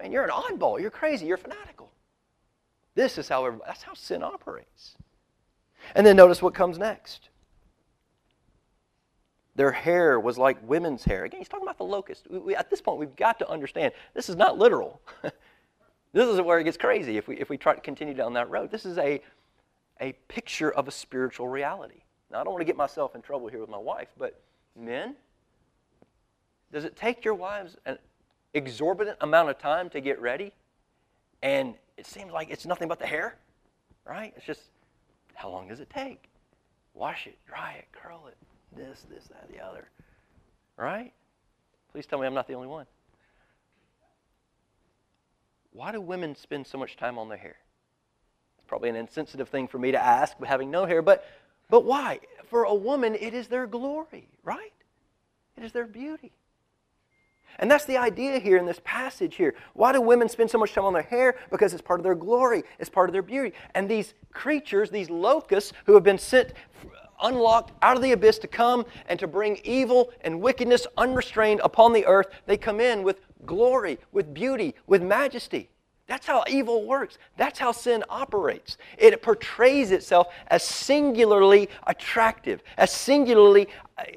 [0.00, 0.80] man, you're an oddball.
[0.80, 1.26] You're crazy.
[1.26, 1.90] You're fanatical.
[2.94, 4.96] This is how that's how sin operates.
[5.94, 7.28] And then notice what comes next.
[9.56, 11.24] Their hair was like women's hair.
[11.24, 12.26] Again, he's talking about the locust.
[12.30, 15.00] We, we, at this point, we've got to understand this is not literal.
[15.22, 18.48] this is where it gets crazy if we, if we try to continue down that
[18.50, 18.70] road.
[18.70, 19.20] This is a,
[20.00, 22.02] a picture of a spiritual reality.
[22.30, 24.40] Now, I don't want to get myself in trouble here with my wife, but
[24.78, 25.16] men,
[26.72, 27.98] does it take your wives an
[28.54, 30.52] exorbitant amount of time to get ready?
[31.42, 33.36] And it seems like it's nothing but the hair,
[34.06, 34.32] right?
[34.36, 34.62] It's just,
[35.34, 36.28] how long does it take?
[36.94, 38.36] Wash it, dry it, curl it,
[38.76, 39.88] this, this, that, the other.
[40.76, 41.12] Right?
[41.92, 42.86] Please tell me I'm not the only one.
[45.72, 47.56] Why do women spend so much time on their hair?
[48.58, 51.24] It's probably an insensitive thing for me to ask, having no hair, but,
[51.68, 52.20] but why?
[52.46, 54.72] For a woman, it is their glory, right?
[55.56, 56.32] It is their beauty.
[57.58, 59.54] And that's the idea here in this passage here.
[59.74, 61.36] Why do women spend so much time on their hair?
[61.50, 63.52] Because it's part of their glory, it's part of their beauty.
[63.74, 66.52] And these creatures, these locusts who have been sent
[67.22, 71.92] unlocked out of the abyss to come and to bring evil and wickedness unrestrained upon
[71.92, 75.68] the earth, they come in with glory, with beauty, with majesty.
[76.06, 77.18] That's how evil works.
[77.36, 78.78] That's how sin operates.
[78.98, 83.68] It portrays itself as singularly attractive, as singularly,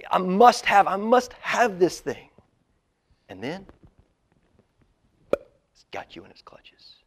[0.10, 2.30] I must have, I must have this thing.
[3.34, 3.66] And then,
[5.32, 6.98] it's got you in its clutches.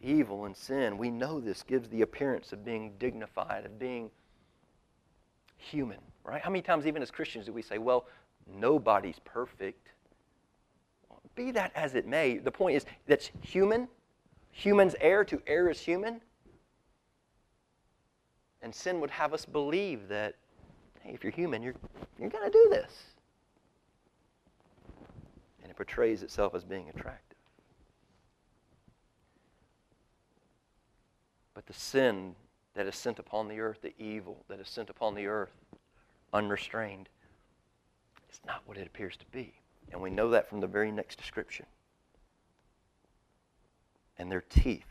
[0.00, 4.12] Evil and sin, we know this gives the appearance of being dignified, of being
[5.56, 6.40] human, right?
[6.40, 8.06] How many times, even as Christians, do we say, well,
[8.46, 9.88] nobody's perfect?
[11.34, 13.88] Be that as it may, the point is that's human.
[14.52, 16.20] Humans err, to err is human.
[18.62, 20.36] And sin would have us believe that
[21.02, 21.74] hey, if you're human, you're,
[22.18, 22.92] you're going to do this.
[25.62, 27.38] And it portrays itself as being attractive.
[31.54, 32.34] But the sin
[32.74, 35.52] that is sent upon the earth, the evil that is sent upon the earth,
[36.32, 37.08] unrestrained,
[38.32, 39.52] is not what it appears to be.
[39.92, 41.66] And we know that from the very next description.
[44.18, 44.86] And their teeth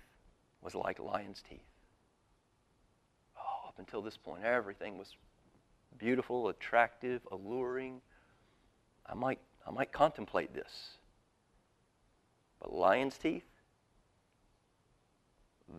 [0.61, 1.59] was like lion's teeth.
[3.37, 5.15] Oh, up until this point, everything was
[5.97, 8.01] beautiful, attractive, alluring.
[9.05, 10.97] I might, I might contemplate this.
[12.59, 13.45] But lion's teeth,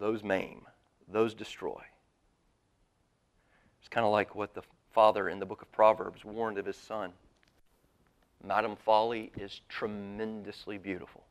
[0.00, 0.62] those maim,
[1.08, 1.82] those destroy.
[3.80, 6.76] It's kind of like what the father in the book of Proverbs warned of his
[6.76, 7.12] son.
[8.44, 11.24] Madam Folly is tremendously beautiful,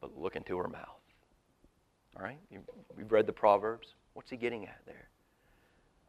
[0.00, 1.00] but look into her mouth.
[2.16, 2.38] All right?
[2.96, 3.94] We've read the Proverbs.
[4.14, 5.08] What's he getting at there?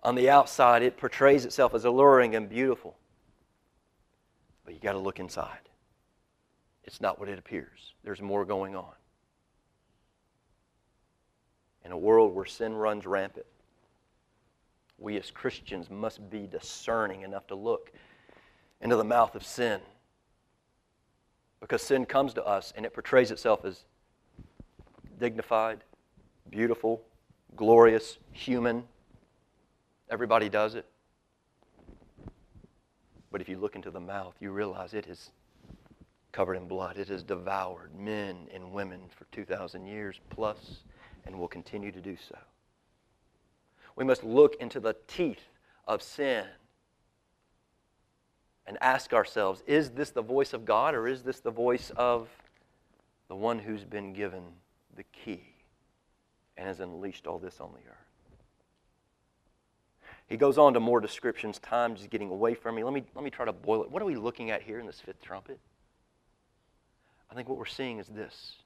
[0.04, 2.98] On the outside, it portrays itself as alluring and beautiful,
[4.64, 5.70] but you got to look inside.
[6.84, 8.94] It's not what it appears, there's more going on.
[11.84, 13.46] In a world where sin runs rampant,
[14.98, 17.92] we as Christians must be discerning enough to look
[18.82, 19.80] into the mouth of sin.
[21.60, 23.86] Because sin comes to us and it portrays itself as
[25.20, 25.84] dignified,
[26.50, 27.02] beautiful,
[27.56, 28.84] glorious, human.
[30.10, 30.86] Everybody does it.
[33.32, 35.32] But if you look into the mouth, you realize it is
[36.32, 36.98] covered in blood.
[36.98, 40.82] It has devoured men and women for 2,000 years plus
[41.26, 42.38] and will continue to do so.
[43.96, 45.44] We must look into the teeth
[45.88, 46.46] of sin
[48.66, 52.30] and ask ourselves is this the voice of God or is this the voice of
[53.28, 54.44] the one who's been given
[54.96, 55.56] the key
[56.56, 58.07] and has unleashed all this on the earth?
[60.28, 61.58] He goes on to more descriptions.
[61.60, 62.84] Time is getting away from me.
[62.84, 63.92] Let me, let me try to boil it.
[63.92, 65.60] What are we looking at here in this fifth trumpet?
[67.32, 68.58] I think what we're seeing is this.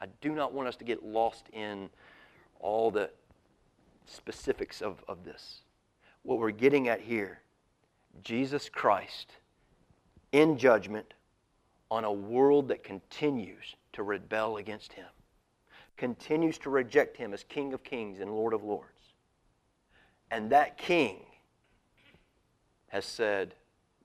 [0.00, 1.90] I do not want us to get lost in
[2.58, 3.10] all the
[4.06, 5.62] specifics of, of this.
[6.22, 7.40] What we're getting at here
[8.22, 9.32] Jesus Christ
[10.32, 11.14] in judgment
[11.90, 15.06] on a world that continues to rebel against him,
[15.96, 18.89] continues to reject him as King of Kings and Lord of Lords.
[20.30, 21.18] And that king
[22.88, 23.54] has said,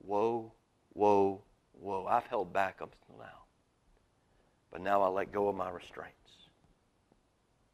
[0.02, 0.52] Woe,
[0.94, 1.42] woe,
[1.80, 2.06] woe.
[2.06, 3.42] I've held back up until now.
[4.70, 6.12] But now I let go of my restraints.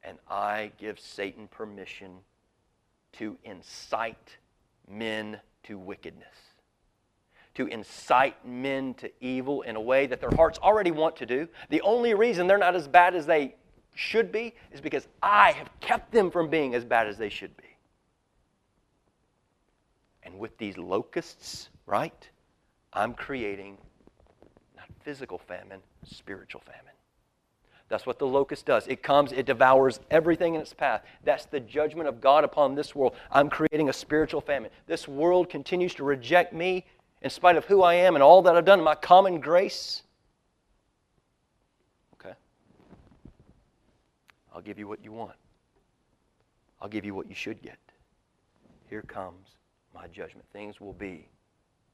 [0.03, 2.13] And I give Satan permission
[3.13, 4.37] to incite
[4.89, 6.35] men to wickedness,
[7.55, 11.49] to incite men to evil in a way that their hearts already want to do.
[11.69, 13.55] The only reason they're not as bad as they
[13.95, 17.57] should be is because I have kept them from being as bad as they should
[17.57, 17.72] be.
[20.33, 22.31] And with these locusts, right,
[22.95, 23.77] I'm creating
[24.75, 26.95] not physical famine, spiritual famine.
[27.91, 28.87] That's what the locust does.
[28.87, 31.03] It comes, it devours everything in its path.
[31.23, 33.15] That's the judgment of God upon this world.
[33.31, 34.71] I'm creating a spiritual famine.
[34.87, 36.87] This world continues to reject me
[37.21, 40.03] in spite of who I am and all that I've done, my common grace.
[42.15, 42.35] Okay.
[44.55, 45.37] I'll give you what you want,
[46.81, 47.77] I'll give you what you should get.
[48.89, 49.57] Here comes
[49.95, 50.47] my judgment.
[50.53, 51.29] Things will be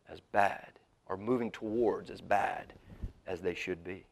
[0.09, 0.71] as bad,
[1.07, 2.73] or moving towards as bad
[3.27, 4.05] as they should be.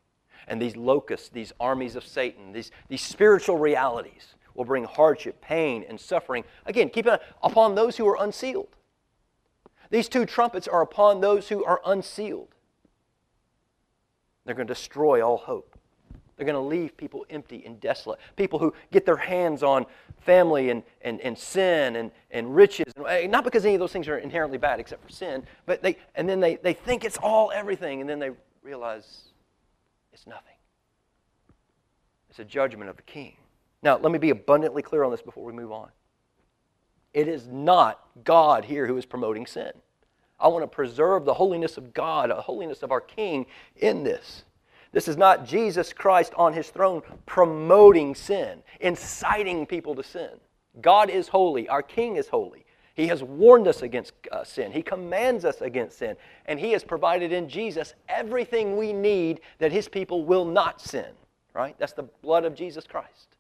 [0.49, 5.85] And these locusts, these armies of Satan, these, these spiritual realities will bring hardship, pain,
[5.89, 6.45] and suffering.
[6.67, 8.77] Again, keep it upon those who are unsealed.
[9.91, 12.49] These two trumpets are upon those who are unsealed.
[14.45, 15.76] They're going to destroy all hope.
[16.37, 18.21] They're going to leave people empty and desolate.
[18.37, 19.87] People who get their hands on
[20.21, 22.93] family and, and, and sin and, and riches.
[22.97, 26.29] Not because any of those things are inherently bad except for sin, but they, and
[26.29, 28.31] then they, they think it's all everything, and then they
[28.63, 29.29] realize
[30.13, 30.57] it's nothing.
[32.29, 33.37] It's a judgment of the king.
[33.83, 35.89] Now, let me be abundantly clear on this before we move on.
[37.15, 39.73] It is not God here who is promoting sin.
[40.39, 44.45] I want to preserve the holiness of God, the holiness of our King in this.
[44.93, 50.31] This is not Jesus Christ on his throne promoting sin, inciting people to sin.
[50.81, 52.67] God is holy, our King is holy.
[52.97, 54.73] He has warned us against uh, sin.
[54.73, 56.17] He commands us against sin.
[56.47, 61.13] And He has provided in Jesus everything we need that His people will not sin.
[61.53, 61.77] right?
[61.79, 63.37] That's the blood of Jesus Christ.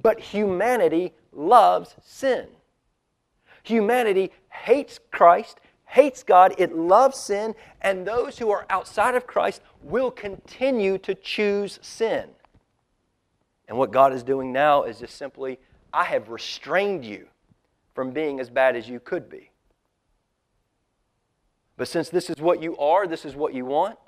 [0.00, 2.46] But humanity loves sin.
[3.62, 5.58] Humanity hates Christ,
[5.88, 11.14] hates God, it loves sin, and those who are outside of Christ will continue to
[11.14, 12.28] choose sin.
[13.68, 15.58] And what God is doing now is just simply,
[15.92, 17.26] I have restrained you
[17.94, 19.50] from being as bad as you could be.
[21.78, 23.98] But since this is what you are, this is what you want,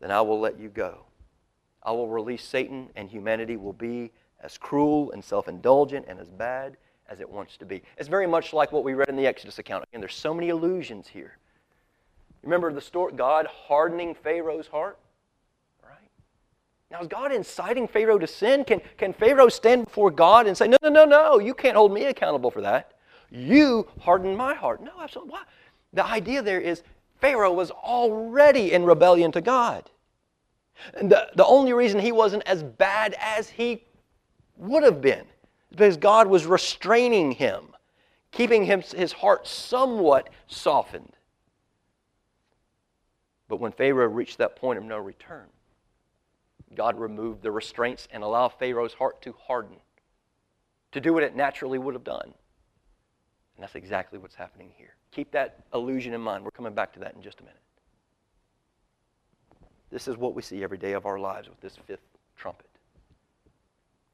[0.00, 1.04] then I will let you go.
[1.82, 4.10] I will release Satan, and humanity will be
[4.40, 6.76] as cruel and self indulgent and as bad
[7.08, 7.82] as it wants to be.
[7.98, 9.84] It's very much like what we read in the Exodus account.
[9.90, 11.36] Again, there's so many allusions here.
[12.42, 14.98] Remember the story, God hardening Pharaoh's heart?
[15.82, 16.10] Right?
[16.90, 18.64] Now, is God inciting Pharaoh to sin?
[18.64, 21.92] Can, can Pharaoh stand before God and say, No, no, no, no, you can't hold
[21.92, 22.92] me accountable for that?
[23.30, 24.82] You hardened my heart.
[24.82, 25.32] No, absolutely.
[25.32, 25.42] Why?
[25.92, 26.82] The idea there is
[27.20, 29.90] Pharaoh was already in rebellion to God.
[30.94, 33.84] And the, the only reason he wasn't as bad as he
[34.56, 35.24] would have been
[35.74, 37.74] because God was restraining him,
[38.30, 41.16] keeping him, his heart somewhat softened.
[43.48, 45.46] But when Pharaoh reached that point of no return,
[46.74, 49.76] God removed the restraints and allowed Pharaoh's heart to harden,
[50.92, 52.34] to do what it naturally would have done.
[53.56, 54.94] And that's exactly what's happening here.
[55.10, 56.44] Keep that illusion in mind.
[56.44, 57.60] We're coming back to that in just a minute.
[59.90, 62.06] This is what we see every day of our lives with this fifth
[62.36, 62.73] trumpet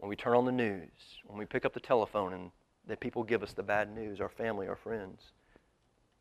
[0.01, 0.91] when we turn on the news,
[1.27, 2.51] when we pick up the telephone and
[2.89, 5.21] that people give us the bad news, our family, our friends.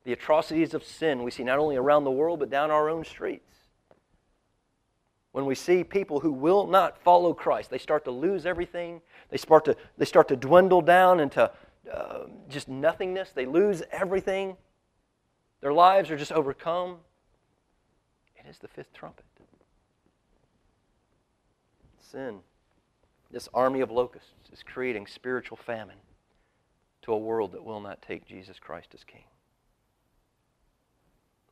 [0.04, 3.06] The atrocities of sin we see not only around the world but down our own
[3.06, 3.56] streets.
[5.32, 9.02] When we see people who will not follow Christ, they start to lose everything.
[9.30, 11.50] They start to, they start to dwindle down into
[11.92, 12.20] uh,
[12.50, 13.32] just nothingness.
[13.32, 14.58] They lose everything.
[15.62, 16.98] Their lives are just overcome.
[18.36, 19.26] It is the fifth trumpet.
[22.02, 22.40] Sin
[23.32, 25.98] this army of locusts is creating spiritual famine
[27.02, 29.24] to a world that will not take Jesus Christ as king.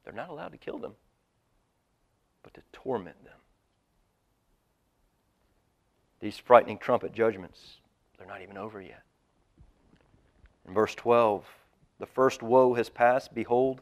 [0.04, 0.94] They're not allowed to kill them,
[2.42, 3.34] but to torment them.
[6.20, 7.78] These frightening trumpet judgments,
[8.18, 9.04] they're not even over yet.
[10.68, 11.46] In verse 12,
[12.00, 13.34] the first woe has passed.
[13.34, 13.82] Behold,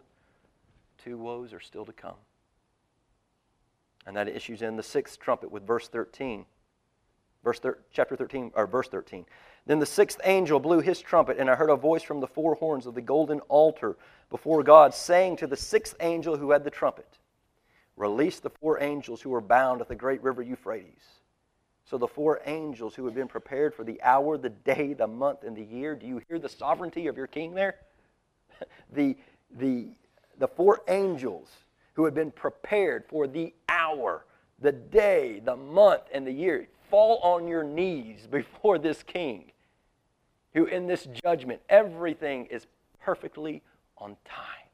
[0.98, 2.16] two woes are still to come.
[4.06, 6.46] And that issues in the sixth trumpet with verse 13.
[7.46, 9.24] Verse thir- chapter 13, or verse 13.
[9.68, 12.56] Then the sixth angel blew his trumpet, and I heard a voice from the four
[12.56, 13.98] horns of the golden altar
[14.32, 17.20] before God, saying to the sixth angel who had the trumpet,
[17.98, 21.04] Release the four angels who were bound at the great river Euphrates.
[21.86, 25.44] So the four angels who had been prepared for the hour, the day, the month,
[25.44, 25.96] and the year.
[25.96, 27.76] Do you hear the sovereignty of your king there?
[28.92, 29.16] the,
[29.60, 29.90] the,
[30.40, 31.50] the four angels
[31.94, 34.26] who had been prepared for the hour,
[34.60, 39.52] the day, the month, and the year fall on your knees before this king,
[40.54, 42.68] who in this judgment, everything is
[43.02, 43.62] perfectly
[43.98, 44.70] on time.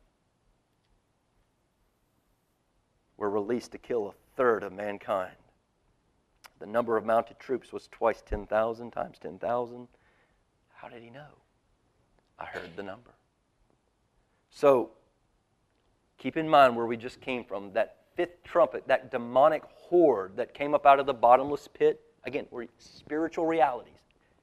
[3.18, 5.36] Were released to kill a third of mankind.
[6.60, 9.88] The number of mounted troops was twice 10,000 times 10,000.
[10.76, 11.28] How did he know?
[12.38, 13.12] I heard the number.
[14.50, 14.92] So,
[16.18, 20.54] keep in mind where we just came from that fifth trumpet, that demonic horde that
[20.54, 22.02] came up out of the bottomless pit.
[22.24, 23.94] Again, we're spiritual realities.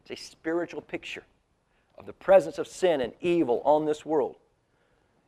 [0.00, 1.24] It's a spiritual picture
[1.96, 4.36] of the presence of sin and evil on this world.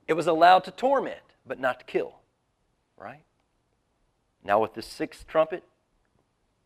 [0.07, 2.14] It was allowed to torment, but not to kill.
[2.97, 3.22] Right?
[4.45, 5.64] Now, with the sixth trumpet,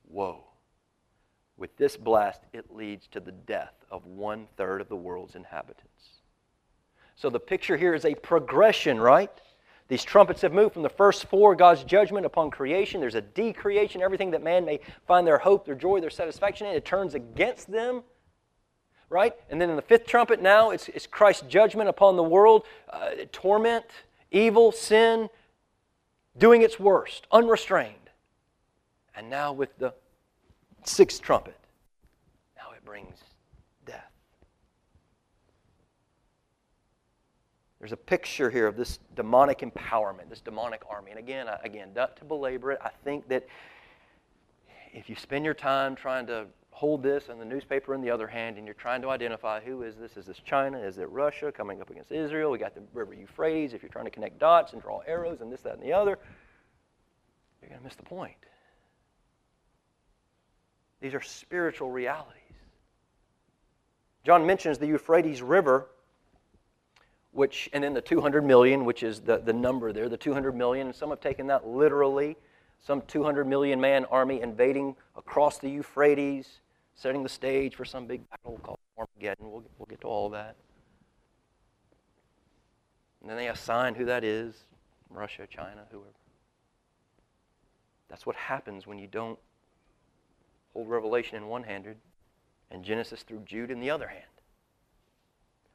[0.09, 0.45] whoa.
[1.57, 6.20] With this blast, it leads to the death of one third of the world's inhabitants.
[7.16, 9.31] So the picture here is a progression, right?
[9.89, 13.01] These trumpets have moved from the first four, God's judgment upon creation.
[13.01, 16.74] There's a decreation, everything that man may find their hope, their joy, their satisfaction in.
[16.74, 18.03] It turns against them,
[19.11, 19.35] right?
[19.51, 23.11] And then in the fifth trumpet, now it's, it's Christ's judgment upon the world, uh,
[23.30, 23.85] torment,
[24.30, 25.28] evil, sin,
[26.39, 27.95] doing its worst, unrestrained.
[29.14, 29.93] And now with the
[30.85, 31.59] sixth trumpet,
[32.57, 33.18] now it brings
[37.85, 41.11] There's a picture here of this demonic empowerment, this demonic army.
[41.11, 43.47] And again, again, not to belabor it, I think that
[44.95, 48.26] if you spend your time trying to hold this and the newspaper in the other
[48.26, 50.16] hand and you're trying to identify who is this?
[50.16, 50.78] Is this China?
[50.78, 52.51] Is it Russia coming up against Israel?
[52.51, 53.74] We got the river Euphrates.
[53.74, 56.18] If you're trying to connect dots and draw arrows and this, that, and the other,
[57.61, 58.32] you're going to miss the point.
[61.03, 62.41] These are spiritual realities.
[64.24, 65.89] John mentions the Euphrates River
[67.35, 70.87] which, and then the 200 million, which is the, the number there, the 200 million.
[70.87, 72.37] And Some have taken that literally.
[72.80, 76.61] some 200 million man army invading across the Euphrates,
[76.95, 79.51] setting the stage for some big battle called Armageddon.
[79.51, 80.57] We'll, we'll get to all that.
[83.20, 84.64] And then they assign who that is
[85.11, 86.07] Russia, China, whoever.
[88.09, 89.39] That's what happens when you don't
[90.72, 91.87] hold Revelation in one hand
[92.70, 94.24] and Genesis through Jude in the other hand.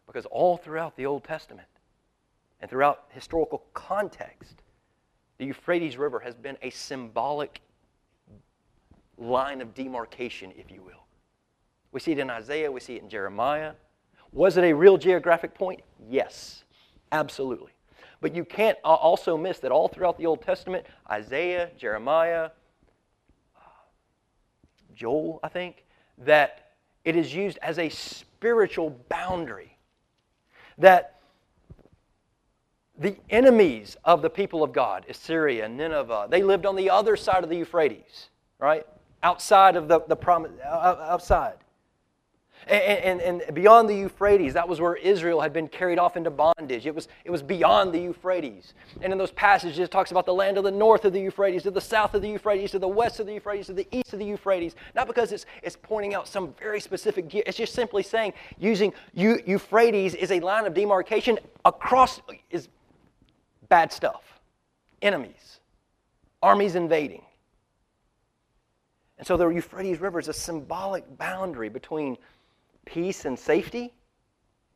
[0.10, 1.68] Because all throughout the Old Testament
[2.60, 4.64] and throughout historical context,
[5.38, 7.62] the Euphrates River has been a symbolic
[9.20, 11.06] line of demarcation, if you will.
[11.92, 13.74] We see it in Isaiah, we see it in Jeremiah.
[14.32, 15.82] Was it a real geographic point?
[16.10, 16.64] Yes,
[17.12, 17.74] absolutely.
[18.20, 22.50] But you can't also miss that all throughout the Old Testament, Isaiah, Jeremiah,
[23.56, 23.60] uh,
[24.96, 25.86] Joel, I think,
[26.18, 26.72] that
[27.06, 29.76] it is used as a spiritual boundary.
[30.80, 31.20] That
[32.98, 37.16] the enemies of the people of God, Assyria, and Nineveh, they lived on the other
[37.16, 38.86] side of the Euphrates, right?
[39.24, 41.56] Outside of the, the promise, uh, uh, outside.
[42.68, 46.30] And, and, and, beyond the Euphrates, that was where Israel had been carried off into
[46.30, 46.86] bondage.
[46.86, 48.74] It was, it was beyond the Euphrates.
[49.02, 51.64] And in those passages, it talks about the land of the north of the Euphrates,
[51.64, 54.14] to the south of the Euphrates, to the west of the Euphrates, to the east
[54.14, 54.76] of the Euphrates.
[54.94, 57.44] Not because it's, it's pointing out some very specific, gear.
[57.48, 62.68] it's just simply saying using Euphrates is a line of demarcation across is
[63.70, 64.40] bad stuff,
[65.02, 65.60] enemies,
[66.42, 67.24] armies invading.
[69.18, 72.18] And so the Euphrates River is a symbolic boundary between
[72.86, 73.94] peace and safety,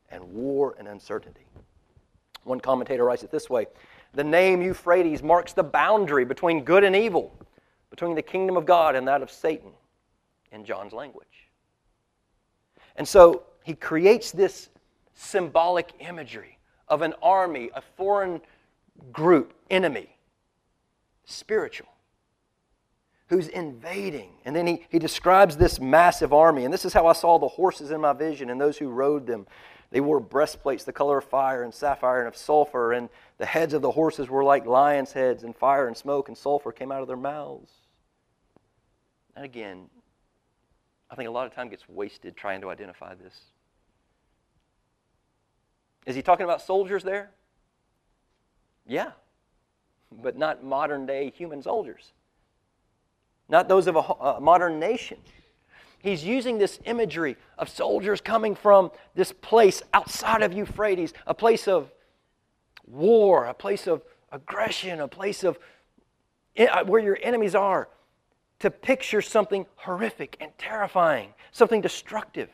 [0.09, 1.45] and war and uncertainty.
[2.43, 3.67] One commentator writes it this way
[4.13, 7.37] The name Euphrates marks the boundary between good and evil,
[7.89, 9.71] between the kingdom of God and that of Satan,
[10.51, 11.49] in John's language.
[12.95, 14.69] And so he creates this
[15.13, 18.41] symbolic imagery of an army, a foreign
[19.11, 20.15] group, enemy,
[21.25, 21.92] spiritual
[23.33, 24.29] who's invading.
[24.45, 26.65] And then he, he describes this massive army.
[26.65, 29.25] And this is how I saw the horses in my vision and those who rode
[29.25, 29.47] them.
[29.89, 33.73] They wore breastplates the color of fire and sapphire and of sulfur, and the heads
[33.73, 37.01] of the horses were like lions' heads, and fire and smoke and sulfur came out
[37.01, 37.71] of their mouths.
[39.35, 39.85] And again,
[41.11, 43.39] I think a lot of time gets wasted trying to identify this.
[46.07, 47.31] Is he talking about soldiers there?
[48.87, 49.11] Yeah,
[50.11, 52.13] but not modern day human soldiers
[53.49, 55.17] not those of a, a modern nation.
[55.99, 61.67] He's using this imagery of soldiers coming from this place outside of Euphrates, a place
[61.67, 61.91] of
[62.85, 65.57] war, a place of aggression, a place of
[66.59, 67.87] uh, where your enemies are,
[68.59, 72.49] to picture something horrific and terrifying, something destructive.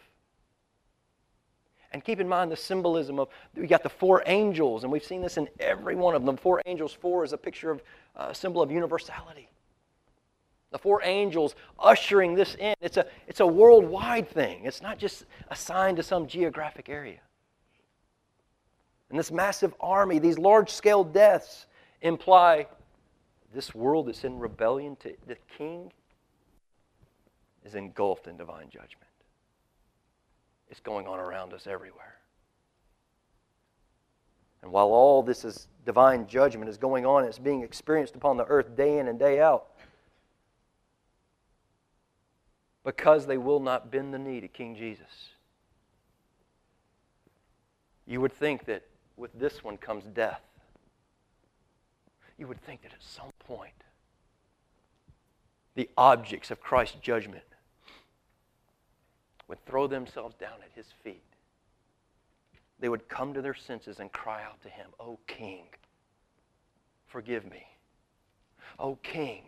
[1.91, 5.21] And keep in mind the symbolism of we got the four angels, and we've seen
[5.21, 6.37] this in every one of them.
[6.37, 7.81] Four angels, four is a picture of
[8.15, 9.49] uh, a symbol of universality.
[10.71, 12.75] The four angels ushering this in.
[12.81, 17.19] It's a, it's a worldwide thing, it's not just assigned to some geographic area.
[19.09, 21.65] And this massive army, these large scale deaths
[22.01, 22.67] imply
[23.53, 25.91] this world that's in rebellion to the king
[27.65, 29.09] is engulfed in divine judgment.
[30.69, 32.19] It's going on around us everywhere.
[34.61, 38.45] And while all this is divine judgment is going on, it's being experienced upon the
[38.45, 39.67] earth day in and day out.
[42.89, 45.29] Because they will not bend the knee to King Jesus.
[48.07, 48.81] You would think that
[49.15, 50.41] with this one comes death.
[52.39, 53.83] You would think that at some point,
[55.75, 57.43] the objects of Christ's judgment
[59.47, 61.21] would throw themselves down at his feet.
[62.79, 65.65] They would come to their senses and cry out to him, O King,
[67.05, 67.67] forgive me.
[68.79, 69.43] O King,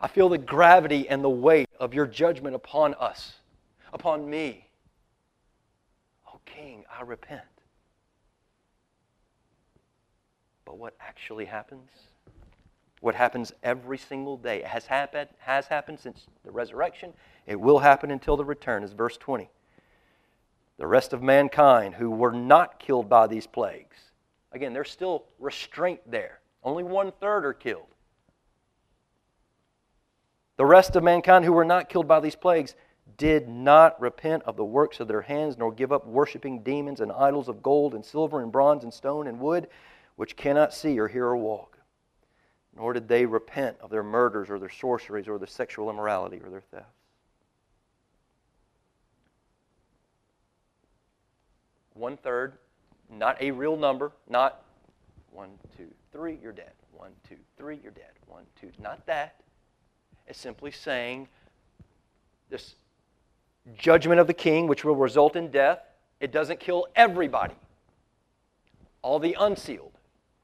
[0.00, 3.32] I feel the gravity and the weight of your judgment upon us,
[3.92, 4.68] upon me.
[6.28, 7.42] Oh, King, I repent.
[10.64, 11.90] But what actually happens?
[13.00, 17.14] What happens every single day it has happened, has happened since the resurrection.
[17.48, 19.50] It will happen until the return, is verse 20.
[20.78, 23.96] The rest of mankind who were not killed by these plagues.
[24.52, 26.38] Again, there's still restraint there.
[26.62, 27.91] Only one third are killed.
[30.56, 32.74] The rest of mankind who were not killed by these plagues
[33.16, 37.12] did not repent of the works of their hands, nor give up worshiping demons and
[37.12, 39.68] idols of gold and silver and bronze and stone and wood,
[40.16, 41.78] which cannot see or hear or walk.
[42.76, 46.50] Nor did they repent of their murders or their sorceries or their sexual immorality or
[46.50, 46.86] their thefts.
[51.94, 52.54] One third,
[53.10, 54.62] not a real number, not
[55.30, 56.72] one, two, three, you're dead.
[56.92, 58.12] One, two, three, you're dead.
[58.26, 58.70] One, two.
[58.78, 59.41] Not that.
[60.26, 61.28] It's simply saying
[62.48, 62.74] this
[63.76, 65.80] judgment of the king, which will result in death,
[66.20, 67.54] it doesn't kill everybody,
[69.02, 69.92] all the unsealed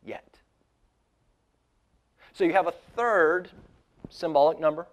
[0.05, 0.39] yet.
[2.33, 3.51] So you have a third
[4.11, 4.87] symbolic number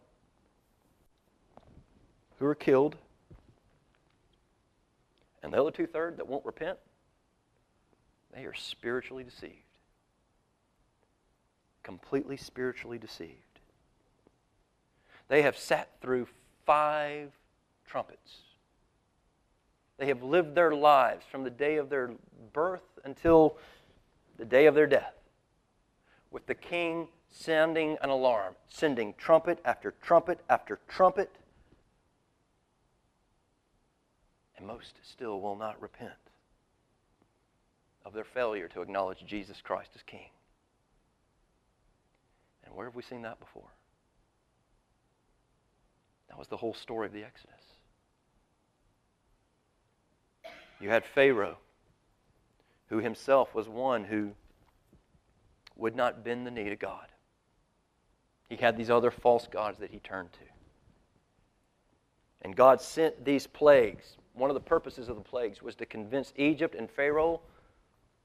[2.40, 2.96] who are killed,
[5.42, 6.78] and the other two thirds that won't repent,
[8.34, 9.54] they are spiritually deceived.
[11.84, 13.45] Completely spiritually deceived.
[15.28, 16.28] They have sat through
[16.66, 17.32] five
[17.86, 18.40] trumpets.
[19.98, 22.12] They have lived their lives from the day of their
[22.54, 23.58] birth until
[24.38, 25.14] the day of their death
[26.32, 31.32] with the king sounding an alarm, sending trumpet after trumpet after trumpet.
[34.58, 36.12] And most still will not repent
[38.04, 40.30] of their failure to acknowledge Jesus Christ as King.
[42.66, 43.75] And where have we seen that before?
[46.36, 47.56] That was the whole story of the Exodus.
[50.82, 51.60] You had Pharaoh,
[52.90, 54.32] who himself was one who
[55.78, 57.08] would not bend the knee to God.
[58.50, 60.40] He had these other false gods that he turned to.
[62.42, 64.18] And God sent these plagues.
[64.34, 67.40] One of the purposes of the plagues was to convince Egypt and Pharaoh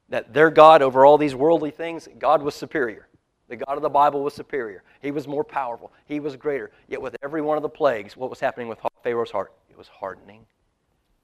[0.09, 3.07] that their God over all these worldly things, God was superior.
[3.51, 4.85] The God of the Bible was superior.
[5.03, 5.93] He was more powerful.
[6.07, 6.71] He was greater.
[6.89, 9.53] Yet with every one of the plagues, what was happening with Pharaoh's heart?
[9.69, 10.47] It was hardening.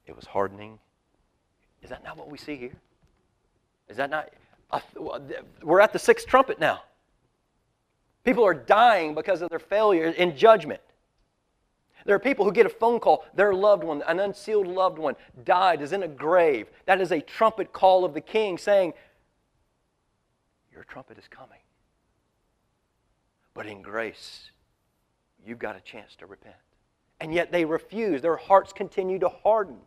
[0.05, 0.77] It was hardening.
[1.81, 2.75] Is that not what we see here?
[3.87, 4.29] Is that not?
[5.63, 6.81] We're at the sixth trumpet now.
[8.25, 10.81] People are dying because of their failure in judgment.
[12.03, 15.15] There are people who get a phone call, their loved one, an unsealed loved one,
[15.45, 16.67] died, is in a grave.
[16.87, 18.93] That is a trumpet call of the king saying,
[20.73, 21.59] Your trumpet is coming.
[23.57, 24.51] But in grace,
[25.43, 26.55] you've got a chance to repent.
[27.19, 28.21] And yet they refuse.
[28.21, 29.77] Their hearts continue to harden.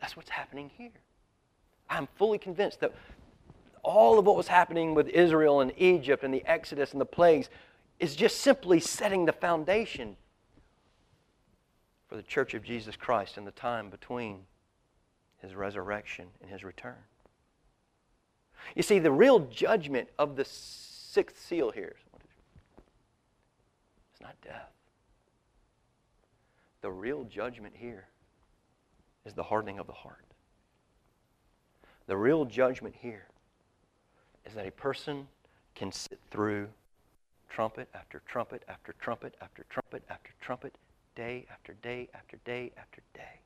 [0.00, 0.88] That's what's happening here.
[1.90, 2.94] I'm fully convinced that
[3.82, 7.50] all of what was happening with Israel and Egypt and the Exodus and the plagues
[8.00, 10.16] is just simply setting the foundation
[12.08, 14.46] for the church of Jesus Christ in the time between
[15.42, 16.96] his resurrection and his return.
[18.74, 21.96] You see, the real judgment of the sixth seal here
[24.24, 24.70] not death.
[26.80, 28.08] The real judgment here
[29.24, 30.24] is the hardening of the heart.
[32.06, 33.26] The real judgment here
[34.46, 35.28] is that a person
[35.74, 36.68] can sit through
[37.48, 40.74] trumpet after trumpet after trumpet after trumpet after trumpet,
[41.14, 43.40] day after day after day after day,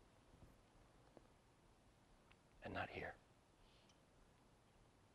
[2.65, 3.15] and not hear.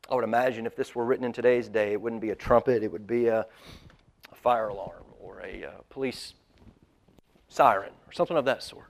[0.09, 2.83] I would imagine if this were written in today's day, it wouldn't be a trumpet,
[2.83, 3.45] it would be a,
[4.31, 6.33] a fire alarm or a uh, police
[7.47, 8.87] siren or something of that sort.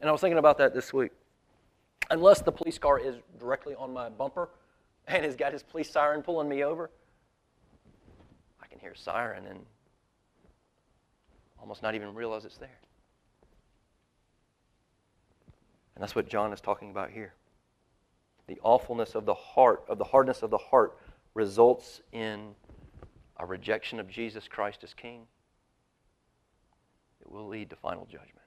[0.00, 1.12] And I was thinking about that this week.
[2.10, 4.50] Unless the police car is directly on my bumper,
[5.06, 6.90] and has got his police siren pulling me over,
[8.62, 9.60] I can hear siren and
[11.60, 12.80] almost not even realize it's there.
[15.94, 17.34] And that's what John is talking about here.
[18.48, 20.98] The awfulness of the heart, of the hardness of the heart,
[21.34, 22.54] results in
[23.36, 25.26] a rejection of Jesus Christ as King.
[27.32, 28.38] Will lead to final judgment.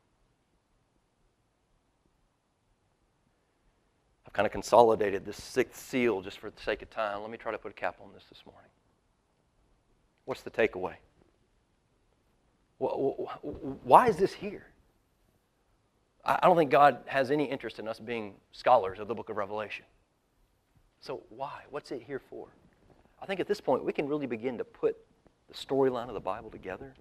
[4.27, 7.21] I've kind of consolidated this sixth seal just for the sake of time.
[7.21, 8.69] Let me try to put a cap on this this morning.
[10.25, 10.95] What's the takeaway?
[12.77, 14.67] Why is this here?
[16.23, 19.37] I don't think God has any interest in us being scholars of the book of
[19.37, 19.85] Revelation.
[20.99, 21.61] So, why?
[21.69, 22.47] What's it here for?
[23.21, 24.97] I think at this point we can really begin to put
[25.47, 26.93] the storyline of the Bible together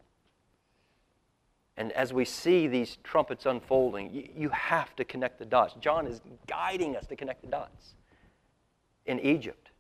[1.77, 5.75] and as we see these trumpets unfolding, you, you, have to connect the dots.
[5.81, 7.95] John is guiding us to connect the dots
[9.07, 9.71] in Egypt.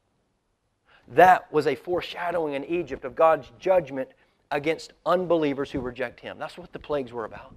[1.09, 4.09] That was a foreshadowing in Egypt of God's judgment
[4.51, 6.39] against unbelievers who reject Him.
[6.39, 7.55] That's what the plagues were about.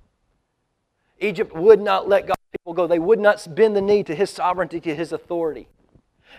[1.20, 4.30] Egypt would not let God's people go, they would not bend the knee to His
[4.30, 5.68] sovereignty, to His authority.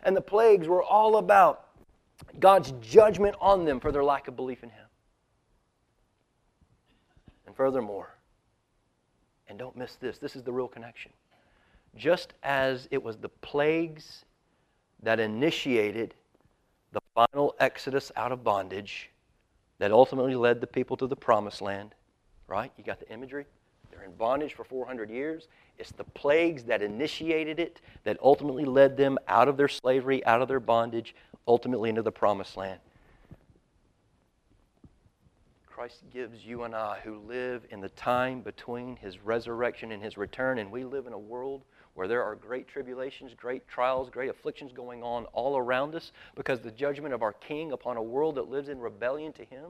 [0.05, 1.67] And the plagues were all about
[2.39, 4.88] God's judgment on them for their lack of belief in Him.
[7.59, 8.15] Furthermore,
[9.49, 11.11] and don't miss this, this is the real connection.
[11.97, 14.25] Just as it was the plagues
[15.03, 16.15] that initiated
[16.93, 19.11] the final exodus out of bondage
[19.81, 21.97] that ultimately led the people to the promised land,
[22.47, 22.71] right?
[22.79, 23.45] You got the imagery?
[23.91, 25.49] They're in bondage for 400 years.
[25.79, 30.41] It's the plagues that initiated it that ultimately led them out of their slavery, out
[30.41, 31.13] of their bondage,
[31.49, 32.79] ultimately into the promised land.
[35.79, 40.19] Christ gives you and I, who live in the time between his resurrection and his
[40.19, 41.63] return, and we live in a world
[41.95, 46.59] where there are great tribulations, great trials, great afflictions going on all around us because
[46.59, 49.67] the judgment of our King upon a world that lives in rebellion to him.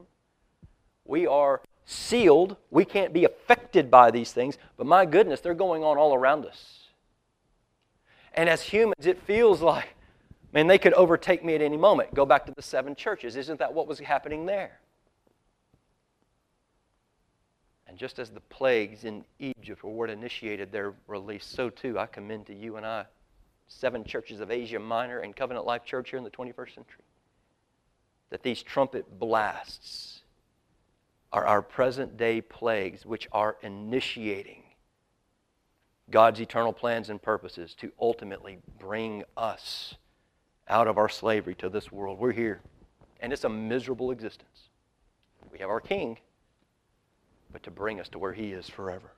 [1.05, 2.57] We are sealed.
[2.71, 6.43] We can't be affected by these things, but my goodness, they're going on all around
[6.43, 6.85] us.
[8.33, 9.89] And as humans, it feels like,
[10.53, 12.15] man, they could overtake me at any moment.
[12.15, 13.35] Go back to the seven churches.
[13.35, 14.79] Isn't that what was happening there?
[17.88, 22.05] And just as the plagues in Egypt were what initiated their release, so too I
[22.05, 23.05] commend to you and I
[23.67, 27.03] seven churches of Asia Minor and Covenant Life Church here in the 21st century.
[28.29, 30.21] That these trumpet blasts
[31.33, 34.63] are our present day plagues, which are initiating
[36.09, 39.95] God's eternal plans and purposes to ultimately bring us
[40.69, 42.17] out of our slavery to this world.
[42.17, 42.61] We're here,
[43.19, 44.69] and it's a miserable existence.
[45.51, 46.17] We have our King
[47.51, 49.11] but to bring us to where He is forever.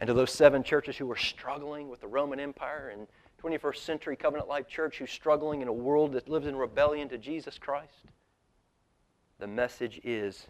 [0.00, 3.06] And to those seven churches who are struggling with the Roman Empire and
[3.42, 7.18] 21st century Covenant Life Church who's struggling in a world that lives in rebellion to
[7.18, 8.06] Jesus Christ,
[9.38, 10.46] the message is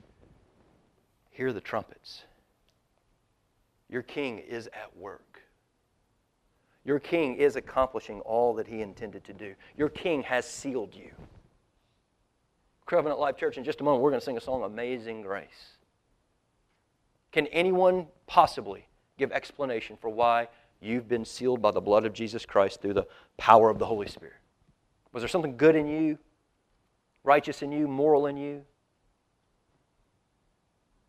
[1.30, 2.22] hear the trumpets.
[3.90, 5.42] Your King is at work.
[6.84, 9.54] Your King is accomplishing all that He intended to do.
[9.76, 11.10] Your King has sealed you.
[12.86, 15.77] Covenant Life Church, in just a moment, we're going to sing a song, Amazing Grace.
[17.32, 18.86] Can anyone possibly
[19.18, 20.48] give explanation for why
[20.80, 23.06] you've been sealed by the blood of Jesus Christ through the
[23.36, 24.34] power of the Holy Spirit?
[25.12, 26.18] Was there something good in you,
[27.24, 28.64] righteous in you, moral in you?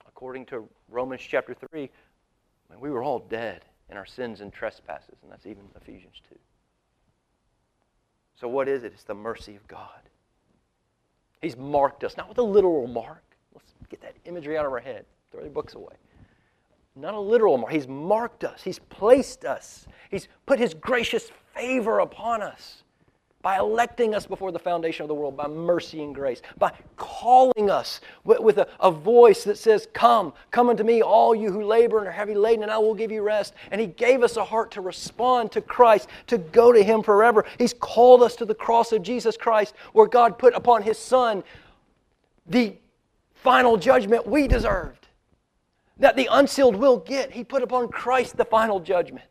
[0.07, 1.89] According to Romans chapter 3,
[2.79, 6.35] we were all dead in our sins and trespasses, and that's even Ephesians 2.
[8.35, 8.93] So, what is it?
[8.93, 10.01] It's the mercy of God.
[11.41, 13.23] He's marked us, not with a literal mark.
[13.53, 15.95] Let's get that imagery out of our head, throw your books away.
[16.95, 17.71] Not a literal mark.
[17.71, 18.61] He's marked us.
[18.61, 19.87] He's placed us.
[20.09, 22.83] He's put His gracious favor upon us
[23.41, 27.69] by electing us before the foundation of the world, by mercy and grace, by calling
[27.69, 31.99] us with, a, a, voice that says, Come, come unto me, all you who labor
[31.99, 33.53] and are heavy laden, and I will give you rest.
[33.71, 37.45] And He gave us a heart to respond to Christ, to go to Him forever.
[37.57, 41.43] He's called us to the cross of Jesus Christ, where God put upon His Son
[42.45, 42.75] the
[43.35, 44.98] final judgment we deserved
[45.99, 47.31] that the unsealed will get.
[47.31, 49.25] He put upon Christ the final judgment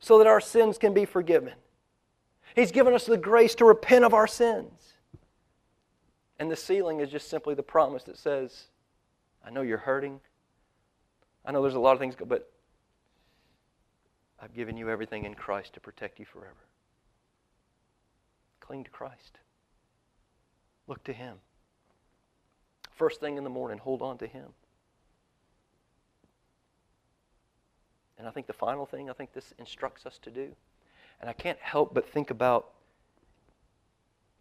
[0.00, 1.54] so that our sins can be forgiven.
[2.56, 4.94] He's given us the grace to repent of our sins.
[6.38, 8.64] And the sealing is just simply the promise that says,
[9.46, 10.20] I know you're hurting.
[11.44, 12.50] I know there's a lot of things, but
[14.40, 16.66] I've given you everything in Christ to protect you forever.
[18.60, 19.38] Cling to Christ.
[20.88, 21.36] Look to Him.
[22.90, 24.48] First thing in the morning, hold on to Him.
[28.22, 30.54] And I think the final thing I think this instructs us to do,
[31.20, 32.68] and I can't help but think about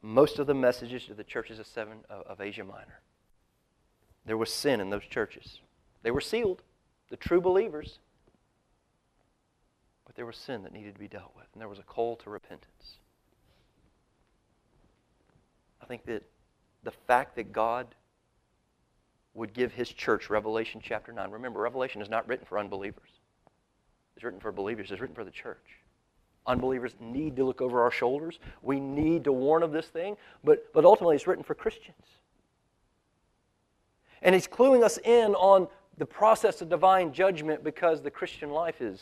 [0.04, 3.00] most of the messages to the churches of seven of Asia Minor.
[4.24, 5.62] There was sin in those churches.
[6.04, 6.62] They were sealed,
[7.10, 7.98] the true believers,
[10.06, 12.18] but there was sin that needed to be dealt with, and there was a call
[12.18, 13.00] to repentance.
[15.82, 16.22] I think that
[16.84, 17.96] the fact that God
[19.34, 21.32] would give his church Revelation chapter 9.
[21.32, 23.10] Remember, Revelation is not written for unbelievers.
[24.22, 25.80] It's written for believers, it's written for the church.
[26.46, 28.38] Unbelievers need to look over our shoulders.
[28.62, 32.06] We need to warn of this thing, but, but ultimately it's written for Christians.
[34.22, 35.68] And he's cluing us in on
[35.98, 39.02] the process of divine judgment because the Christian life is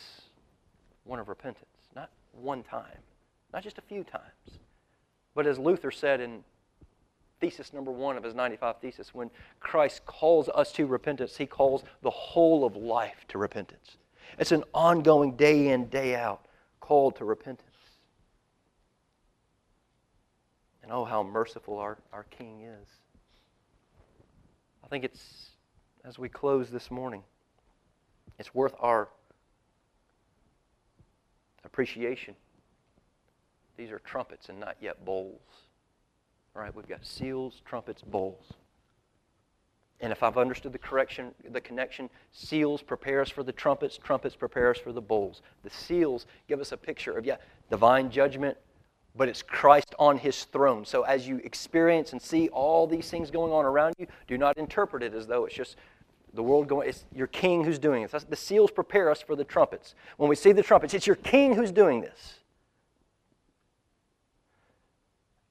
[1.04, 1.66] one of repentance.
[1.94, 2.96] Not one time,
[3.52, 4.58] not just a few times.
[5.34, 6.42] But as Luther said in
[7.42, 11.84] thesis number one of his 95 thesis, when Christ calls us to repentance, he calls
[12.00, 13.98] the whole of life to repentance.
[14.38, 16.46] It's an ongoing day in, day out
[16.90, 17.68] call to repentance.
[20.82, 22.88] And oh, how merciful our, our King is.
[24.82, 25.50] I think it's,
[26.04, 27.22] as we close this morning,
[28.40, 29.08] it's worth our
[31.64, 32.34] appreciation.
[33.76, 35.40] These are trumpets and not yet bowls.
[36.56, 38.46] All right, we've got seals, trumpets, bowls.
[40.00, 44.34] And if I've understood the correction, the connection, seals prepare us for the trumpets, trumpets
[44.34, 45.42] prepare us for the bowls.
[45.62, 47.36] The seals give us a picture of, yeah,
[47.68, 48.56] divine judgment,
[49.14, 50.86] but it's Christ on his throne.
[50.86, 54.56] So as you experience and see all these things going on around you, do not
[54.56, 55.76] interpret it as though it's just
[56.32, 58.10] the world going, it's your king who's doing it.
[58.10, 59.94] The seals prepare us for the trumpets.
[60.16, 62.38] When we see the trumpets, it's your king who's doing this.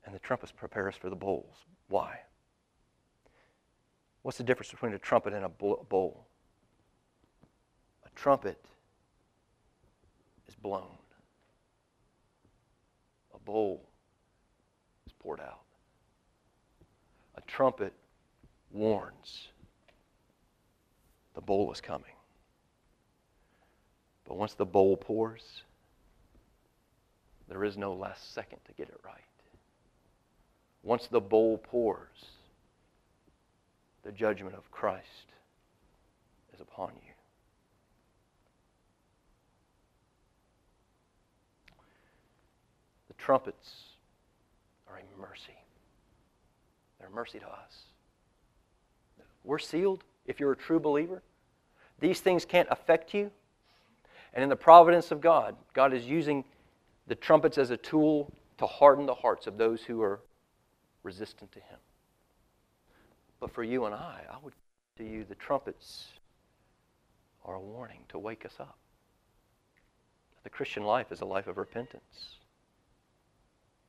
[0.06, 1.54] And the trumpets prepare us for the bowls.
[1.88, 2.22] Why?
[4.22, 6.28] What's the difference between a trumpet and a bowl?
[8.06, 8.64] A trumpet
[10.48, 10.98] is blown,
[13.34, 13.88] a bowl
[15.08, 15.62] is poured out.
[17.36, 17.94] A trumpet
[18.72, 19.48] warns
[21.34, 22.12] the bowl is coming.
[24.26, 25.64] But once the bowl pours,
[27.48, 29.16] there is no last second to get it right.
[30.84, 32.26] Once the bowl pours,
[34.10, 35.28] the judgment of Christ
[36.52, 37.12] is upon you.
[43.08, 43.84] The trumpets
[44.90, 45.54] are a mercy.
[46.98, 47.84] They're a mercy to us.
[49.44, 51.22] We're sealed if you're a true believer.
[52.00, 53.30] These things can't affect you.
[54.34, 56.44] And in the providence of God, God is using
[57.06, 60.20] the trumpets as a tool to harden the hearts of those who are
[61.04, 61.78] resistant to Him.
[63.40, 64.54] But for you and I, I would
[64.98, 66.08] to you the trumpets
[67.46, 68.78] are a warning to wake us up.
[70.44, 72.36] The Christian life is a life of repentance.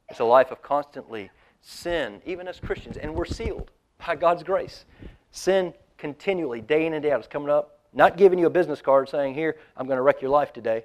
[0.09, 1.31] It's a life of constantly
[1.61, 3.71] sin, even as Christians, and we're sealed
[4.05, 4.85] by God's grace.
[5.31, 8.81] Sin continually, day in and day out, is coming up, not giving you a business
[8.81, 10.85] card saying, Here, I'm going to wreck your life today.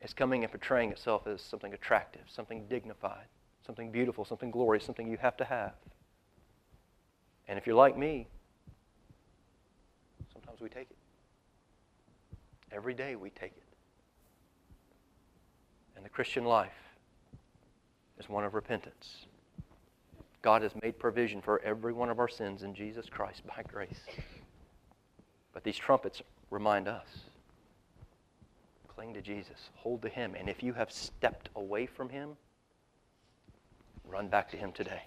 [0.00, 3.26] It's coming and portraying itself as something attractive, something dignified,
[3.64, 5.74] something beautiful, something glorious, something you have to have.
[7.52, 8.26] And if you're like me,
[10.32, 10.96] sometimes we take it.
[12.74, 13.62] Every day we take it.
[15.94, 16.72] And the Christian life
[18.18, 19.26] is one of repentance.
[20.40, 24.00] God has made provision for every one of our sins in Jesus Christ by grace.
[25.52, 27.06] But these trumpets remind us
[28.88, 32.30] cling to Jesus, hold to Him, and if you have stepped away from Him,
[34.08, 35.02] run back to Him today.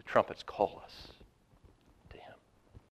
[0.00, 1.09] The trumpets call us.